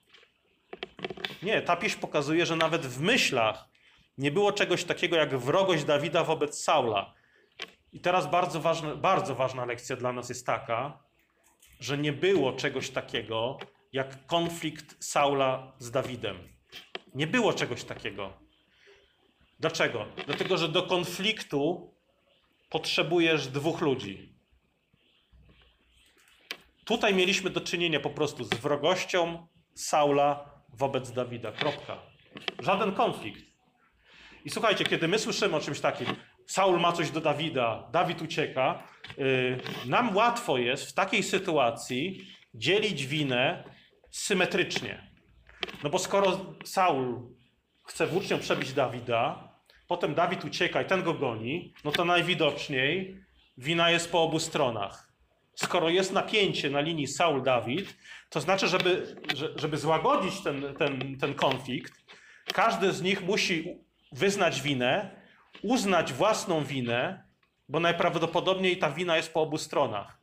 [1.43, 3.65] Nie, ta pieśń pokazuje, że nawet w myślach
[4.19, 7.15] nie było czegoś takiego jak wrogość Dawida wobec Saula.
[7.93, 10.99] I teraz bardzo ważna, bardzo ważna lekcja dla nas jest taka,
[11.81, 13.59] że nie było czegoś takiego
[13.93, 16.51] jak konflikt Saula z Dawidem.
[17.15, 18.33] Nie było czegoś takiego.
[19.61, 20.07] Dlaczego?
[20.27, 21.95] Dlatego, że do konfliktu
[22.71, 24.35] potrzebujesz dwóch ludzi.
[26.85, 31.53] Tutaj mieliśmy do czynienia po prostu z wrogością Saula wobec Dawida.
[31.53, 31.99] Kropka.
[32.59, 33.45] Żaden konflikt.
[34.45, 36.07] I słuchajcie, kiedy my słyszymy o czymś takim,
[36.47, 38.83] Saul ma coś do Dawida, Dawid ucieka,
[39.19, 43.65] yy, nam łatwo jest w takiej sytuacji dzielić winę
[44.11, 45.10] symetrycznie.
[45.85, 47.21] No bo skoro Saul
[47.85, 49.49] chce włócznią przebić Dawida,
[49.89, 53.17] potem Dawid ucieka i ten go goni, no to najwidoczniej
[53.59, 55.11] wina jest po obu stronach.
[55.55, 57.85] Skoro jest napięcie na linii Saul-Dawid,
[58.31, 61.93] to znaczy, żeby, że- żeby złagodzić ten, ten, ten konflikt,
[62.53, 63.79] każdy z nich musi
[64.13, 65.11] wyznać winę,
[65.63, 67.25] uznać własną winę,
[67.69, 70.19] bo najprawdopodobniej ta wina jest po obu stronach.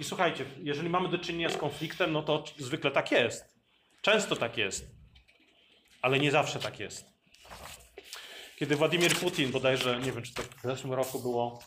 [0.00, 3.53] I słuchajcie, jeżeli mamy do czynienia z konfliktem, no to zwykle tak jest.
[4.04, 4.90] Często tak jest.
[6.02, 7.06] Ale nie zawsze tak jest.
[8.56, 11.62] Kiedy Władimir Putin, bodajże, nie wiem, czy to w zeszłym roku było,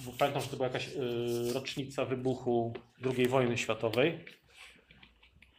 [0.00, 2.74] bo pamiętam, że to była jakaś y, rocznica wybuchu
[3.04, 4.24] II wojny światowej.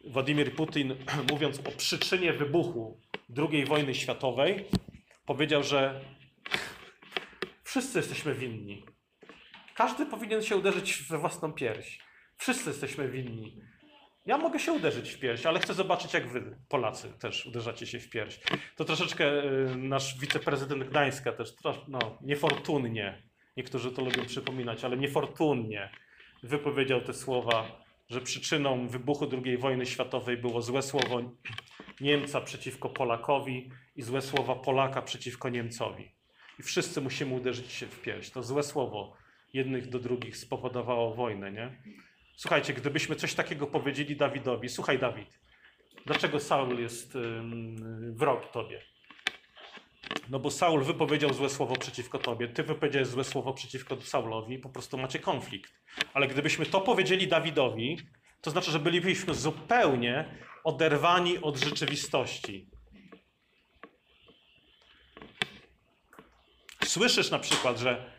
[0.04, 0.96] Władimir Putin,
[1.32, 3.00] mówiąc o przyczynie wybuchu
[3.36, 4.64] II wojny światowej,
[5.26, 6.00] powiedział, że
[7.64, 8.84] wszyscy jesteśmy winni.
[9.74, 11.98] Każdy powinien się uderzyć we własną pierś.
[12.36, 13.60] Wszyscy jesteśmy winni.
[14.28, 18.00] Ja mogę się uderzyć w pierś, ale chcę zobaczyć, jak wy, Polacy, też uderzacie się
[18.00, 18.40] w pierś.
[18.76, 21.54] To troszeczkę y, nasz wiceprezydent Gdańska też
[21.88, 23.22] no, niefortunnie,
[23.56, 25.90] niektórzy to lubią przypominać, ale niefortunnie
[26.42, 31.20] wypowiedział te słowa, że przyczyną wybuchu II wojny światowej było złe słowo
[32.00, 36.12] Niemca przeciwko Polakowi i złe słowa Polaka przeciwko Niemcowi.
[36.58, 38.30] I wszyscy musimy uderzyć się w pierś.
[38.30, 39.16] To złe słowo
[39.52, 41.82] jednych do drugich spowodowało wojnę, nie?
[42.38, 45.38] Słuchajcie, gdybyśmy coś takiego powiedzieli Dawidowi, słuchaj Dawid,
[46.06, 48.82] dlaczego Saul jest ym, wrog tobie?
[50.28, 54.68] No bo Saul wypowiedział złe słowo przeciwko tobie, ty wypowiedziałeś złe słowo przeciwko Saulowi po
[54.68, 55.72] prostu macie konflikt.
[56.14, 57.98] Ale gdybyśmy to powiedzieli Dawidowi,
[58.40, 62.70] to znaczy, że bylibyśmy zupełnie oderwani od rzeczywistości.
[66.84, 68.17] Słyszysz na przykład, że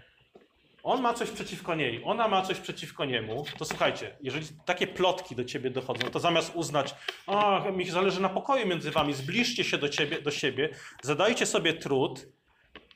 [0.84, 5.36] on ma coś przeciwko niej, ona ma coś przeciwko niemu, to słuchajcie, jeżeli takie plotki
[5.36, 6.96] do ciebie dochodzą, to zamiast uznać,
[7.28, 10.70] a mi zależy na pokoju między wami, zbliżcie się do, ciebie, do siebie,
[11.02, 12.28] zadajcie sobie trud,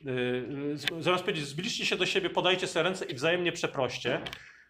[0.02, 4.22] yy, zamiast powiedzieć, zbliżcie się do siebie, podajcie sobie ręce i wzajemnie przeproście,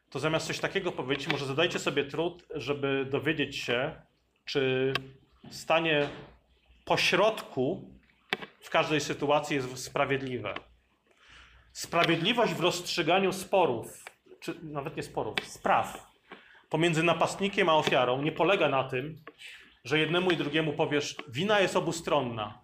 [0.10, 4.02] to zamiast coś takiego powiedzieć, może zadajcie sobie trud, żeby dowiedzieć się,
[4.46, 4.94] czy
[5.52, 6.10] stanie
[6.86, 7.90] pośrodku
[8.60, 10.54] w każdej sytuacji jest sprawiedliwe.
[11.74, 14.06] Sprawiedliwość w rozstrzyganiu sporów,
[14.40, 16.14] czy nawet nie sporów, spraw
[16.70, 19.16] pomiędzy napastnikiem a ofiarą nie polega na tym,
[19.84, 22.62] że jednemu i drugiemu powiesz, wina jest obustronna,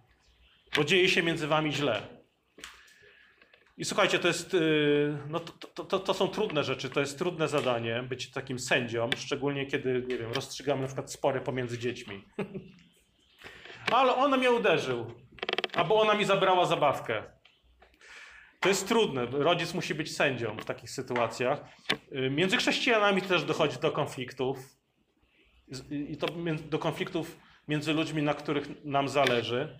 [0.76, 2.02] bo dzieje się między wami źle.
[3.76, 7.18] I słuchajcie, to jest, yy, no to, to, to, to są trudne rzeczy, to jest
[7.18, 12.24] trudne zadanie być takim sędzią, szczególnie kiedy, nie wiem, rozstrzygamy na przykład spory pomiędzy dziećmi.
[13.92, 15.14] Ale on mnie uderzył,
[15.74, 17.39] albo ona mi zabrała zabawkę.
[18.60, 19.26] To jest trudne.
[19.26, 21.60] Rodzic musi być sędzią w takich sytuacjach.
[22.12, 24.58] Y, Między chrześcijanami też dochodzi do konfliktów.
[25.68, 26.26] Z- I to
[26.68, 27.36] do konfliktów
[27.68, 29.78] między ludźmi, na których nam zależy.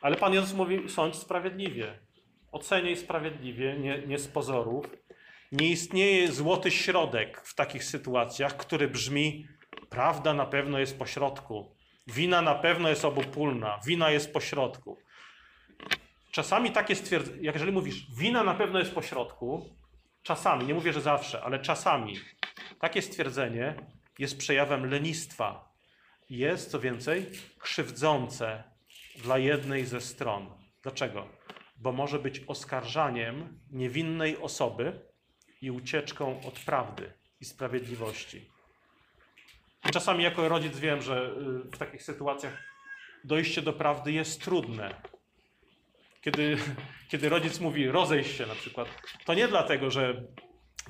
[0.00, 1.98] Ale Pan Jezus mówi: sądź sprawiedliwie.
[2.52, 4.86] Oceniaj sprawiedliwie, nie, nie z pozorów.
[5.52, 9.46] Nie istnieje złoty środek w takich sytuacjach, który brzmi:
[9.90, 11.74] prawda na pewno jest pośrodku.
[12.06, 13.80] Wina na pewno jest obopólna.
[13.86, 14.98] Wina jest pośrodku.
[16.30, 19.76] Czasami takie stwierdzenie, jak jeżeli mówisz, wina na pewno jest pośrodku,
[20.22, 22.16] czasami, nie mówię, że zawsze, ale czasami
[22.80, 23.74] takie stwierdzenie
[24.18, 25.70] jest przejawem lenistwa.
[26.30, 27.26] Jest, co więcej,
[27.58, 28.62] krzywdzące
[29.16, 30.46] dla jednej ze stron.
[30.82, 31.28] Dlaczego?
[31.76, 35.00] Bo może być oskarżaniem niewinnej osoby
[35.62, 38.50] i ucieczką od prawdy i sprawiedliwości.
[39.92, 41.30] Czasami jako rodzic wiem, że
[41.66, 42.58] y, w takich sytuacjach
[43.24, 44.94] dojście do prawdy jest trudne,
[46.20, 46.56] kiedy,
[47.08, 48.88] kiedy rodzic mówi rozejść się na przykład,
[49.24, 50.22] to nie dlatego, że,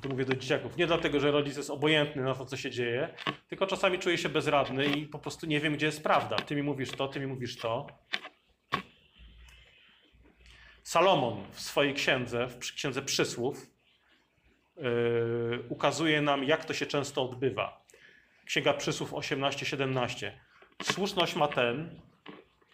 [0.02, 3.14] tu mówię do dzieciaków, nie dlatego, że rodzic jest obojętny na to, co się dzieje,
[3.48, 6.36] tylko czasami czuje się bezradny i po prostu nie wiem, gdzie jest prawda.
[6.36, 7.86] Ty mi mówisz to, ty mi mówisz to.
[10.82, 13.66] Salomon w swojej księdze, w księdze przysłów,
[14.76, 17.84] yy, ukazuje nam, jak to się często odbywa.
[18.44, 20.30] Księga przysłów 18-17.
[20.82, 22.00] Słuszność ma ten,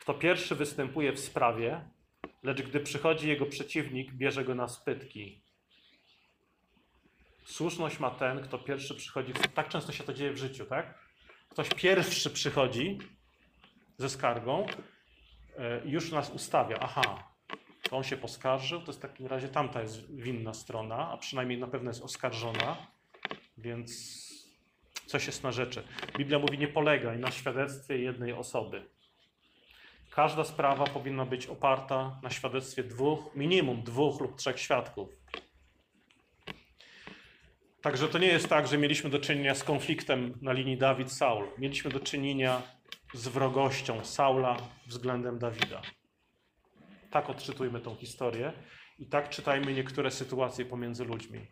[0.01, 1.81] kto pierwszy występuje w sprawie,
[2.47, 5.43] lecz gdy przychodzi jego przeciwnik, bierze go na spytki.
[7.45, 9.33] Słuszność ma ten, kto pierwszy przychodzi.
[9.55, 10.99] Tak często się to dzieje w życiu, tak?
[11.49, 12.99] Ktoś pierwszy przychodzi
[13.99, 14.67] ze skargą
[15.59, 16.79] e, już nas ustawia.
[16.81, 17.33] Aha,
[17.83, 21.59] to on się poskarżył, to jest w takim razie tamta jest winna strona, a przynajmniej
[21.59, 22.87] na pewno jest oskarżona,
[23.59, 23.91] więc
[25.07, 25.83] coś jest na rzeczy.
[26.17, 28.96] Biblia mówi, nie polegaj na świadectwie jednej osoby.
[30.17, 35.09] Każda sprawa powinna być oparta na świadectwie dwóch, minimum dwóch lub trzech świadków.
[37.83, 41.49] Także to nie jest tak, że mieliśmy do czynienia z konfliktem na linii Dawid-Saul.
[41.59, 42.62] Mieliśmy do czynienia
[43.14, 44.57] z wrogością Saula
[44.87, 45.83] względem Dawida.
[47.11, 48.53] Tak odczytujmy tą historię
[48.99, 51.47] i tak czytajmy niektóre sytuacje pomiędzy ludźmi.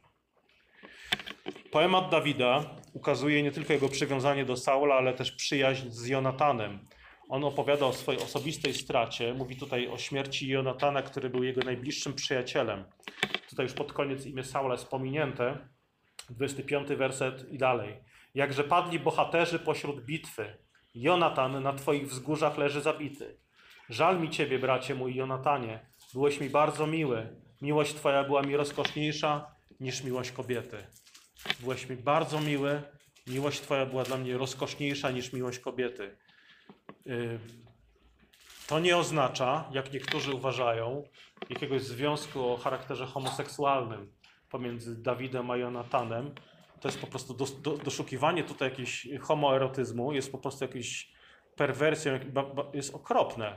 [1.72, 6.88] Poemat Dawida ukazuje nie tylko jego przywiązanie do Saula, ale też przyjaźń z Jonatanem.
[7.34, 9.34] On opowiada o swojej osobistej stracie.
[9.34, 12.84] Mówi tutaj o śmierci Jonatana, który był jego najbliższym przyjacielem.
[13.50, 15.68] Tutaj już pod koniec imię Saula jest pominięte.
[16.30, 17.96] 25 werset i dalej.
[18.34, 20.58] Jakże padli bohaterzy pośród bitwy.
[20.94, 23.36] Jonatan na twoich wzgórzach leży zabity.
[23.88, 25.86] Żal mi ciebie, bracie mój Jonatanie.
[26.12, 27.36] Byłeś mi bardzo miły.
[27.62, 29.46] Miłość twoja była mi rozkoszniejsza
[29.80, 30.76] niż miłość kobiety.
[31.60, 32.82] Byłeś mi bardzo miły.
[33.26, 36.16] Miłość twoja była dla mnie rozkoszniejsza niż miłość kobiety.
[37.06, 37.38] Yy,
[38.66, 41.02] To nie oznacza, jak niektórzy uważają,
[41.50, 44.12] jakiegoś związku o charakterze homoseksualnym
[44.50, 46.34] pomiędzy Dawidem a Jonatanem.
[46.80, 51.12] To jest po prostu do, doszukiwanie tutaj jakiegoś homoerotyzmu, jest po prostu jakąś
[51.56, 52.18] perwersją,
[52.74, 53.56] jest okropne.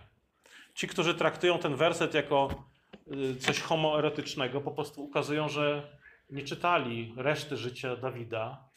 [0.74, 2.64] Ci, którzy traktują ten werset jako
[3.12, 5.98] y, coś homoerotycznego, po prostu ukazują, że
[6.30, 8.70] nie czytali reszty życia Dawida,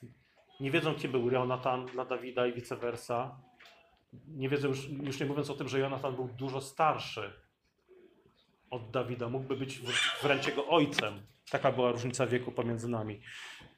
[0.61, 3.41] nie wiedzą, kim był Jonatan dla Dawida i vice versa.
[4.13, 7.33] Nie wiedzą już, już nie mówiąc o tym, że Jonatan był dużo starszy
[8.71, 9.81] od Dawida, mógłby być
[10.23, 11.27] wręcz jego ojcem.
[11.51, 13.21] Taka była różnica wieku pomiędzy nami.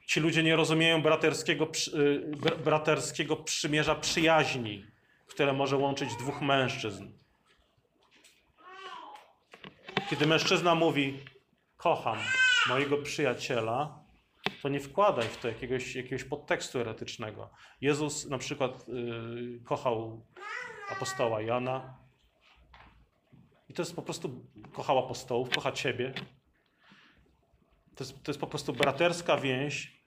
[0.06, 4.86] Ci ludzie nie rozumieją braterskiego, y, br- braterskiego przymierza przyjaźni,
[5.26, 7.12] które może łączyć dwóch mężczyzn.
[10.10, 11.20] Kiedy mężczyzna mówi,
[11.76, 12.18] kocham
[12.68, 14.01] mojego przyjaciela,
[14.62, 17.50] to nie wkładaj w to jakiegoś, jakiegoś podtekstu erotycznego.
[17.80, 20.26] Jezus na przykład y, kochał
[20.90, 21.98] apostoła Jana,
[23.68, 26.14] i to jest po prostu kochał apostołów, kocha ciebie.
[27.94, 30.02] To jest, to jest po prostu braterska więź,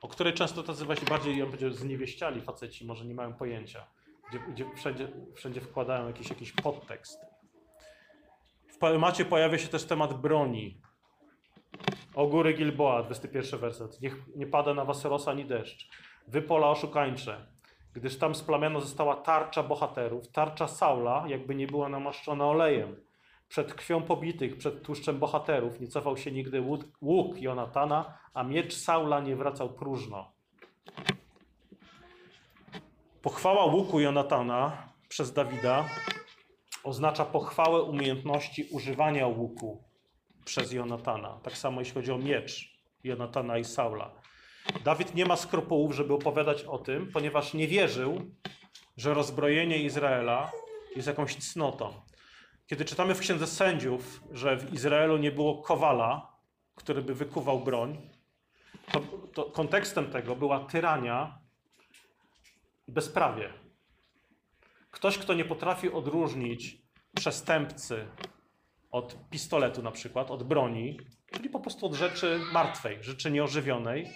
[0.00, 3.86] o której często tacy właśnie bardziej, ja bym zniewieściali faceci, może nie mają pojęcia,
[4.30, 7.20] gdzie, gdzie wszędzie, wszędzie wkładają jakiś, jakiś podtekst.
[8.68, 10.80] W poemacie pojawia się też temat broni.
[12.14, 14.00] O góry Gilboa, 21 werset.
[14.00, 15.88] Niech nie pada na was rosa ani deszcz.
[16.28, 17.46] Wy pola oszukańcze,
[17.92, 22.96] gdyż tam splamiona została tarcza bohaterów, tarcza Saula, jakby nie była namaszczona olejem.
[23.48, 28.74] Przed krwią pobitych, przed tłuszczem bohaterów nie cofał się nigdy łuk, łuk Jonatana, a miecz
[28.74, 30.32] Saula nie wracał próżno.
[33.22, 35.84] Pochwała łuku Jonatana przez Dawida
[36.84, 39.91] oznacza pochwałę umiejętności używania łuku
[40.44, 41.40] przez Jonatana.
[41.42, 44.10] Tak samo jeśli chodzi o miecz Jonatana i Saula.
[44.84, 48.30] Dawid nie ma skrupułów, żeby opowiadać o tym, ponieważ nie wierzył,
[48.96, 50.52] że rozbrojenie Izraela
[50.96, 51.94] jest jakąś cnotą.
[52.66, 56.32] Kiedy czytamy w Księdze Sędziów, że w Izraelu nie było kowala,
[56.74, 58.10] który by wykuwał broń,
[58.92, 59.00] to,
[59.34, 61.38] to kontekstem tego była tyrania
[62.88, 63.52] i bezprawie.
[64.90, 66.78] Ktoś, kto nie potrafi odróżnić
[67.14, 68.06] przestępcy
[68.92, 71.00] od pistoletu na przykład, od broni,
[71.32, 74.10] czyli po prostu od rzeczy martwej, rzeczy nieożywionej,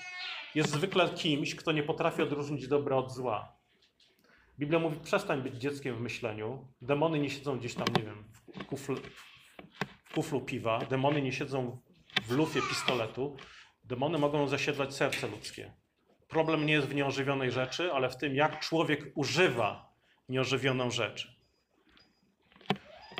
[0.54, 3.56] jest zwykle kimś, kto nie potrafi odróżnić dobra od zła.
[4.58, 6.68] Biblia mówi, przestań być dzieckiem w myśleniu.
[6.82, 8.24] Demony nie siedzą gdzieś tam, nie wiem,
[8.54, 8.96] w kuflu,
[10.04, 10.78] w kuflu piwa.
[10.78, 11.78] Demony nie siedzą
[12.22, 13.36] w lufie pistoletu.
[13.84, 15.72] Demony mogą zasiedlać serce ludzkie.
[16.28, 19.92] Problem nie jest w nieożywionej rzeczy, ale w tym, jak człowiek używa
[20.28, 21.35] nieożywioną rzecz.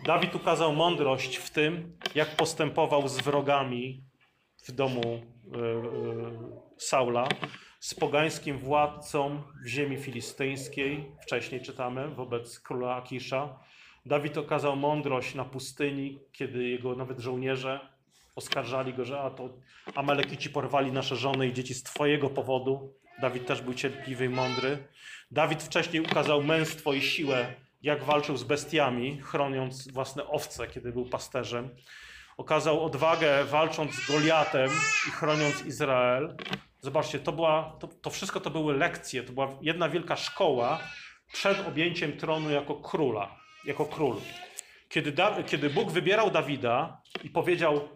[0.04, 4.04] Dawid ukazał mądrość w tym, jak postępował z wrogami
[4.68, 5.82] w domu e, e,
[6.76, 7.28] Saula,
[7.80, 13.58] z pogańskim władcą w ziemi filistyńskiej, wcześniej czytamy, wobec króla Akisza.
[14.06, 17.80] Dawid okazał mądrość na pustyni, kiedy jego nawet żołnierze
[18.36, 19.48] oskarżali go, że a to
[19.94, 22.94] Amalekici porwali nasze żony i dzieci z twojego powodu.
[23.20, 24.88] Dawid też był cierpliwy i mądry.
[25.30, 27.54] Dawid wcześniej ukazał męstwo i siłę
[27.86, 31.70] jak walczył z bestiami, chroniąc własne owce, kiedy był pasterzem.
[32.36, 34.70] Okazał odwagę walcząc z Goliatem
[35.08, 36.36] i chroniąc Izrael.
[36.80, 40.78] Zobaczcie, to, była, to, to wszystko to były lekcje, to była jedna wielka szkoła
[41.32, 44.16] przed objęciem tronu jako króla, jako król.
[44.88, 47.88] Kiedy, da, kiedy Bóg wybierał Dawida i powiedział,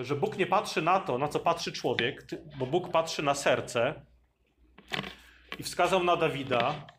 [0.00, 2.26] y, że Bóg nie patrzy na to, na co patrzy człowiek,
[2.58, 3.94] bo Bóg patrzy na serce
[5.58, 6.95] i wskazał na Dawida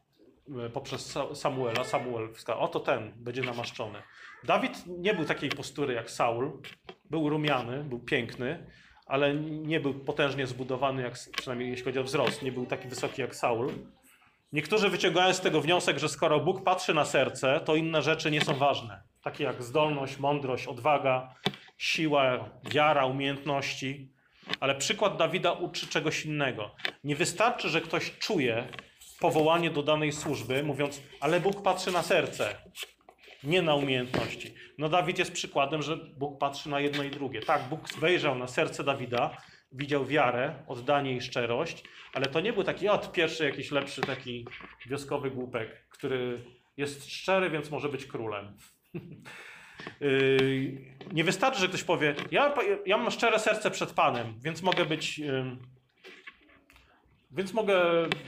[0.74, 4.02] poprzez Sa- Samuela, Samuel wskazał, oto ten będzie namaszczony.
[4.44, 6.62] Dawid nie był takiej postury jak Saul,
[7.10, 8.68] był rumiany, był piękny,
[9.06, 13.22] ale nie był potężnie zbudowany, jak, przynajmniej jeśli chodzi o wzrost, nie był taki wysoki
[13.22, 13.72] jak Saul.
[14.52, 18.42] Niektórzy wyciągają z tego wniosek, że skoro Bóg patrzy na serce, to inne rzeczy nie
[18.42, 19.02] są ważne.
[19.24, 21.36] Takie jak zdolność, mądrość, odwaga,
[21.78, 24.12] siła, wiara, umiejętności.
[24.60, 26.76] Ale przykład Dawida uczy czegoś innego.
[27.04, 28.68] Nie wystarczy, że ktoś czuje
[29.20, 32.56] powołanie do danej służby, mówiąc, ale Bóg patrzy na serce,
[33.44, 34.54] nie na umiejętności.
[34.78, 37.42] No Dawid jest przykładem, że Bóg patrzy na jedno i drugie.
[37.42, 39.38] Tak, Bóg wejrzał na serce Dawida,
[39.72, 44.46] widział wiarę, oddanie i szczerość, ale to nie był taki od pierwszy jakiś lepszy taki
[44.88, 46.40] wioskowy głupek, który
[46.78, 48.58] jest szczery, więc może być królem.
[50.02, 52.54] Yy, Nie wystarczy, że ktoś powie, ja,
[52.86, 55.22] ja mam szczere serce przed Panem, więc mogę być,
[57.32, 57.84] więc mogę,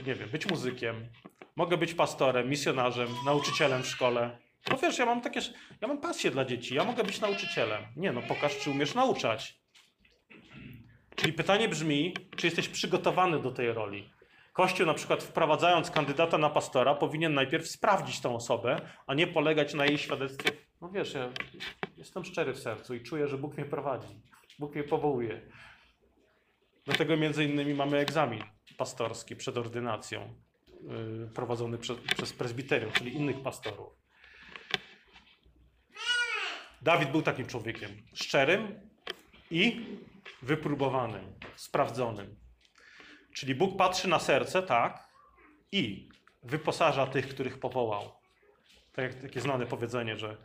[0.07, 1.09] nie wiem, być muzykiem,
[1.55, 4.37] mogę być pastorem, misjonarzem, nauczycielem w szkole.
[4.71, 5.39] No wiesz, ja mam takie,
[5.81, 7.83] ja mam pasję dla dzieci, ja mogę być nauczycielem.
[7.95, 9.59] Nie no, pokaż, czy umiesz nauczać.
[11.15, 14.09] Czyli pytanie brzmi, czy jesteś przygotowany do tej roli?
[14.53, 19.73] Kościół na przykład wprowadzając kandydata na pastora powinien najpierw sprawdzić tą osobę, a nie polegać
[19.73, 20.51] na jej świadectwie.
[20.81, 21.29] No wiesz, ja
[21.97, 24.21] jestem szczery w sercu i czuję, że Bóg mnie prowadzi.
[24.59, 25.41] Bóg mnie powołuje.
[26.85, 28.43] Dlatego między innymi mamy egzamin
[28.79, 30.35] pastorski przed ordynacją,
[31.21, 33.93] yy, prowadzony przez, przez prezbiterium, czyli innych pastorów.
[36.81, 37.91] Dawid był takim człowiekiem.
[38.13, 38.79] Szczerym
[39.51, 39.85] i
[40.41, 42.35] wypróbowanym, sprawdzonym.
[43.33, 45.09] Czyli Bóg patrzy na serce, tak,
[45.71, 46.09] i
[46.43, 48.11] wyposaża tych, których powołał.
[48.93, 50.37] Tak jak takie znane powiedzenie, że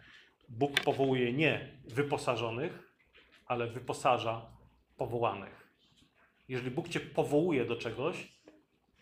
[0.48, 2.92] Bóg powołuje nie wyposażonych,
[3.46, 4.46] ale wyposaża
[4.96, 5.63] powołanych.
[6.48, 8.32] Jeżeli Bóg cię powołuje do czegoś,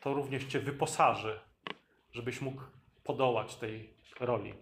[0.01, 1.41] to również cię wyposaży,
[2.13, 2.63] żebyś mógł
[3.05, 4.55] podołać tej roli.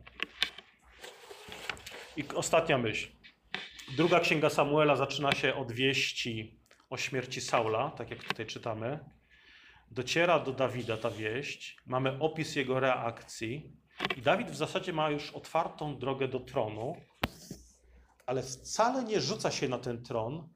[2.17, 3.09] I ostatnia myśl.
[3.97, 6.61] Druga księga Samuela zaczyna się od wieści
[6.91, 8.99] o śmierci Saula, tak jak tutaj czytamy.
[9.91, 13.73] Dociera do Dawida ta wieść, mamy opis jego reakcji,
[14.17, 16.97] i Dawid w zasadzie ma już otwartą drogę do tronu,
[18.27, 20.49] ale wcale nie rzuca się na ten tron,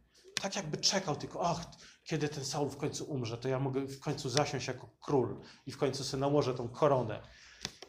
[0.43, 1.67] tak jakby czekał tylko, ach,
[2.05, 5.73] kiedy ten Saul w końcu umrze, to ja mogę w końcu zasiąść jako król i
[5.73, 7.23] w końcu sobie nałożę tą koronę.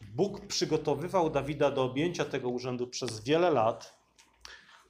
[0.02, 3.98] Bóg przygotowywał Dawida do objęcia tego urzędu przez wiele lat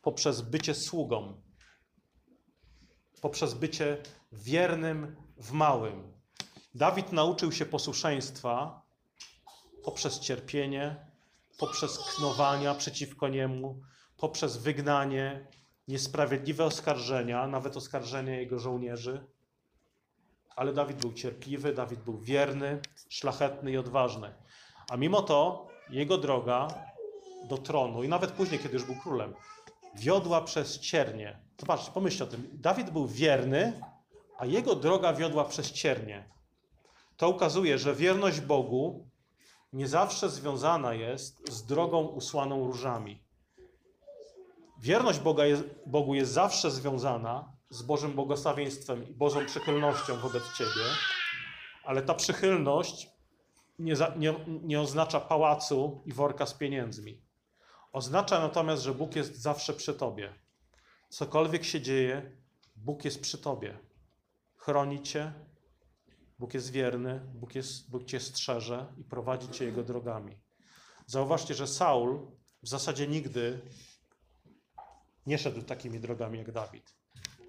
[0.01, 1.41] poprzez bycie sługą,
[3.21, 3.97] poprzez bycie
[4.31, 6.13] wiernym w małym.
[6.75, 8.81] Dawid nauczył się posłuszeństwa
[9.83, 11.05] poprzez cierpienie,
[11.57, 13.81] poprzez knowania przeciwko niemu,
[14.17, 15.47] poprzez wygnanie,
[15.87, 19.25] niesprawiedliwe oskarżenia, nawet oskarżenia jego żołnierzy.
[20.55, 22.79] Ale Dawid był cierpliwy, Dawid był wierny,
[23.09, 24.33] szlachetny i odważny.
[24.89, 26.67] A mimo to jego droga
[27.49, 29.33] do tronu, i nawet później, kiedy już był królem,
[29.95, 31.39] wiodła przez ciernie.
[31.59, 32.49] Zobaczcie, pomyślcie o tym.
[32.53, 33.81] Dawid był wierny,
[34.37, 36.29] a jego droga wiodła przez ciernie.
[37.17, 39.09] To ukazuje, że wierność Bogu
[39.73, 43.24] nie zawsze związana jest z drogą usłaną różami.
[44.85, 50.85] Wierność Boga jest, Bogu jest zawsze związana z Bożym błogosławieństwem i Bożą przychylnością wobec Ciebie,
[51.83, 53.09] ale ta przychylność
[53.79, 57.21] nie, za, nie, nie oznacza pałacu i worka z pieniędzmi.
[57.91, 60.33] Oznacza natomiast, że Bóg jest zawsze przy Tobie.
[61.09, 62.31] Cokolwiek się dzieje,
[62.75, 63.77] Bóg jest przy Tobie.
[64.55, 65.33] Chroni Cię,
[66.39, 70.37] Bóg jest wierny, Bóg, jest, Bóg Cię strzeże i prowadzi Cię Jego drogami.
[71.05, 72.27] Zauważcie, że Saul
[72.63, 73.61] w zasadzie nigdy
[75.25, 76.95] nie szedł takimi drogami jak Dawid.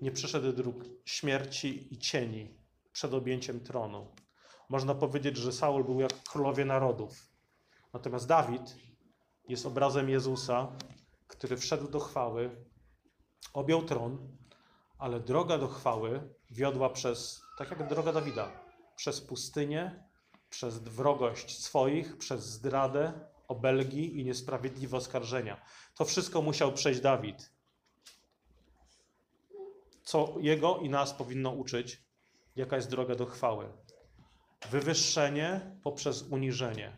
[0.03, 2.59] Nie przeszedł dróg śmierci i cieni
[2.93, 4.14] przed objęciem tronu.
[4.68, 7.31] Można powiedzieć, że Saul był jak królowie narodów.
[7.93, 8.77] Natomiast Dawid
[9.49, 10.72] jest obrazem Jezusa,
[11.27, 12.66] który wszedł do chwały,
[13.53, 14.37] objął tron,
[14.99, 18.53] ale droga do chwały wiodła przez, tak jak droga Dawida,
[18.97, 20.05] przez pustynię,
[20.49, 23.12] przez wrogość swoich, przez zdradę,
[23.49, 25.61] obelgi i niesprawiedliwe oskarżenia.
[25.95, 27.56] To wszystko musiał przejść Dawid.
[30.07, 32.03] Co jego i nas powinno uczyć,
[32.57, 33.69] jaka jest droga do chwały.
[34.71, 36.97] Wywyższenie poprzez uniżenie.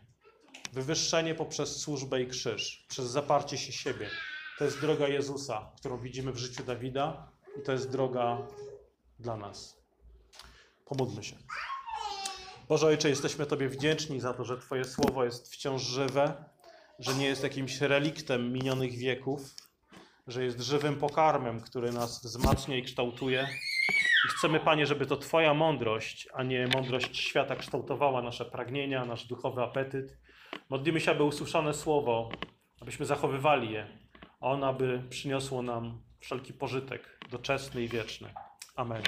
[0.73, 4.09] Wywyższenie poprzez służbę i krzyż, przez zaparcie się siebie.
[4.57, 8.47] To jest droga Jezusa, którą widzimy w życiu Dawida i to jest droga
[9.19, 9.77] dla nas.
[10.85, 11.35] Pomódlmy się.
[12.67, 16.43] Boże Ojcze, jesteśmy Tobie wdzięczni za to, że Twoje słowo jest wciąż żywe,
[16.99, 19.55] że nie jest jakimś reliktem minionych wieków,
[20.31, 23.47] że jest żywym pokarmem, który nas wzmacnia i kształtuje.
[24.25, 29.27] I chcemy, Panie, żeby to Twoja mądrość, a nie mądrość świata kształtowała nasze pragnienia, nasz
[29.27, 30.17] duchowy apetyt.
[30.69, 32.29] Modlimy się, aby usłyszane słowo,
[32.81, 33.87] abyśmy zachowywali je,
[34.41, 38.33] a ono aby przyniosło nam wszelki pożytek doczesny i wieczny.
[38.75, 39.03] Amen.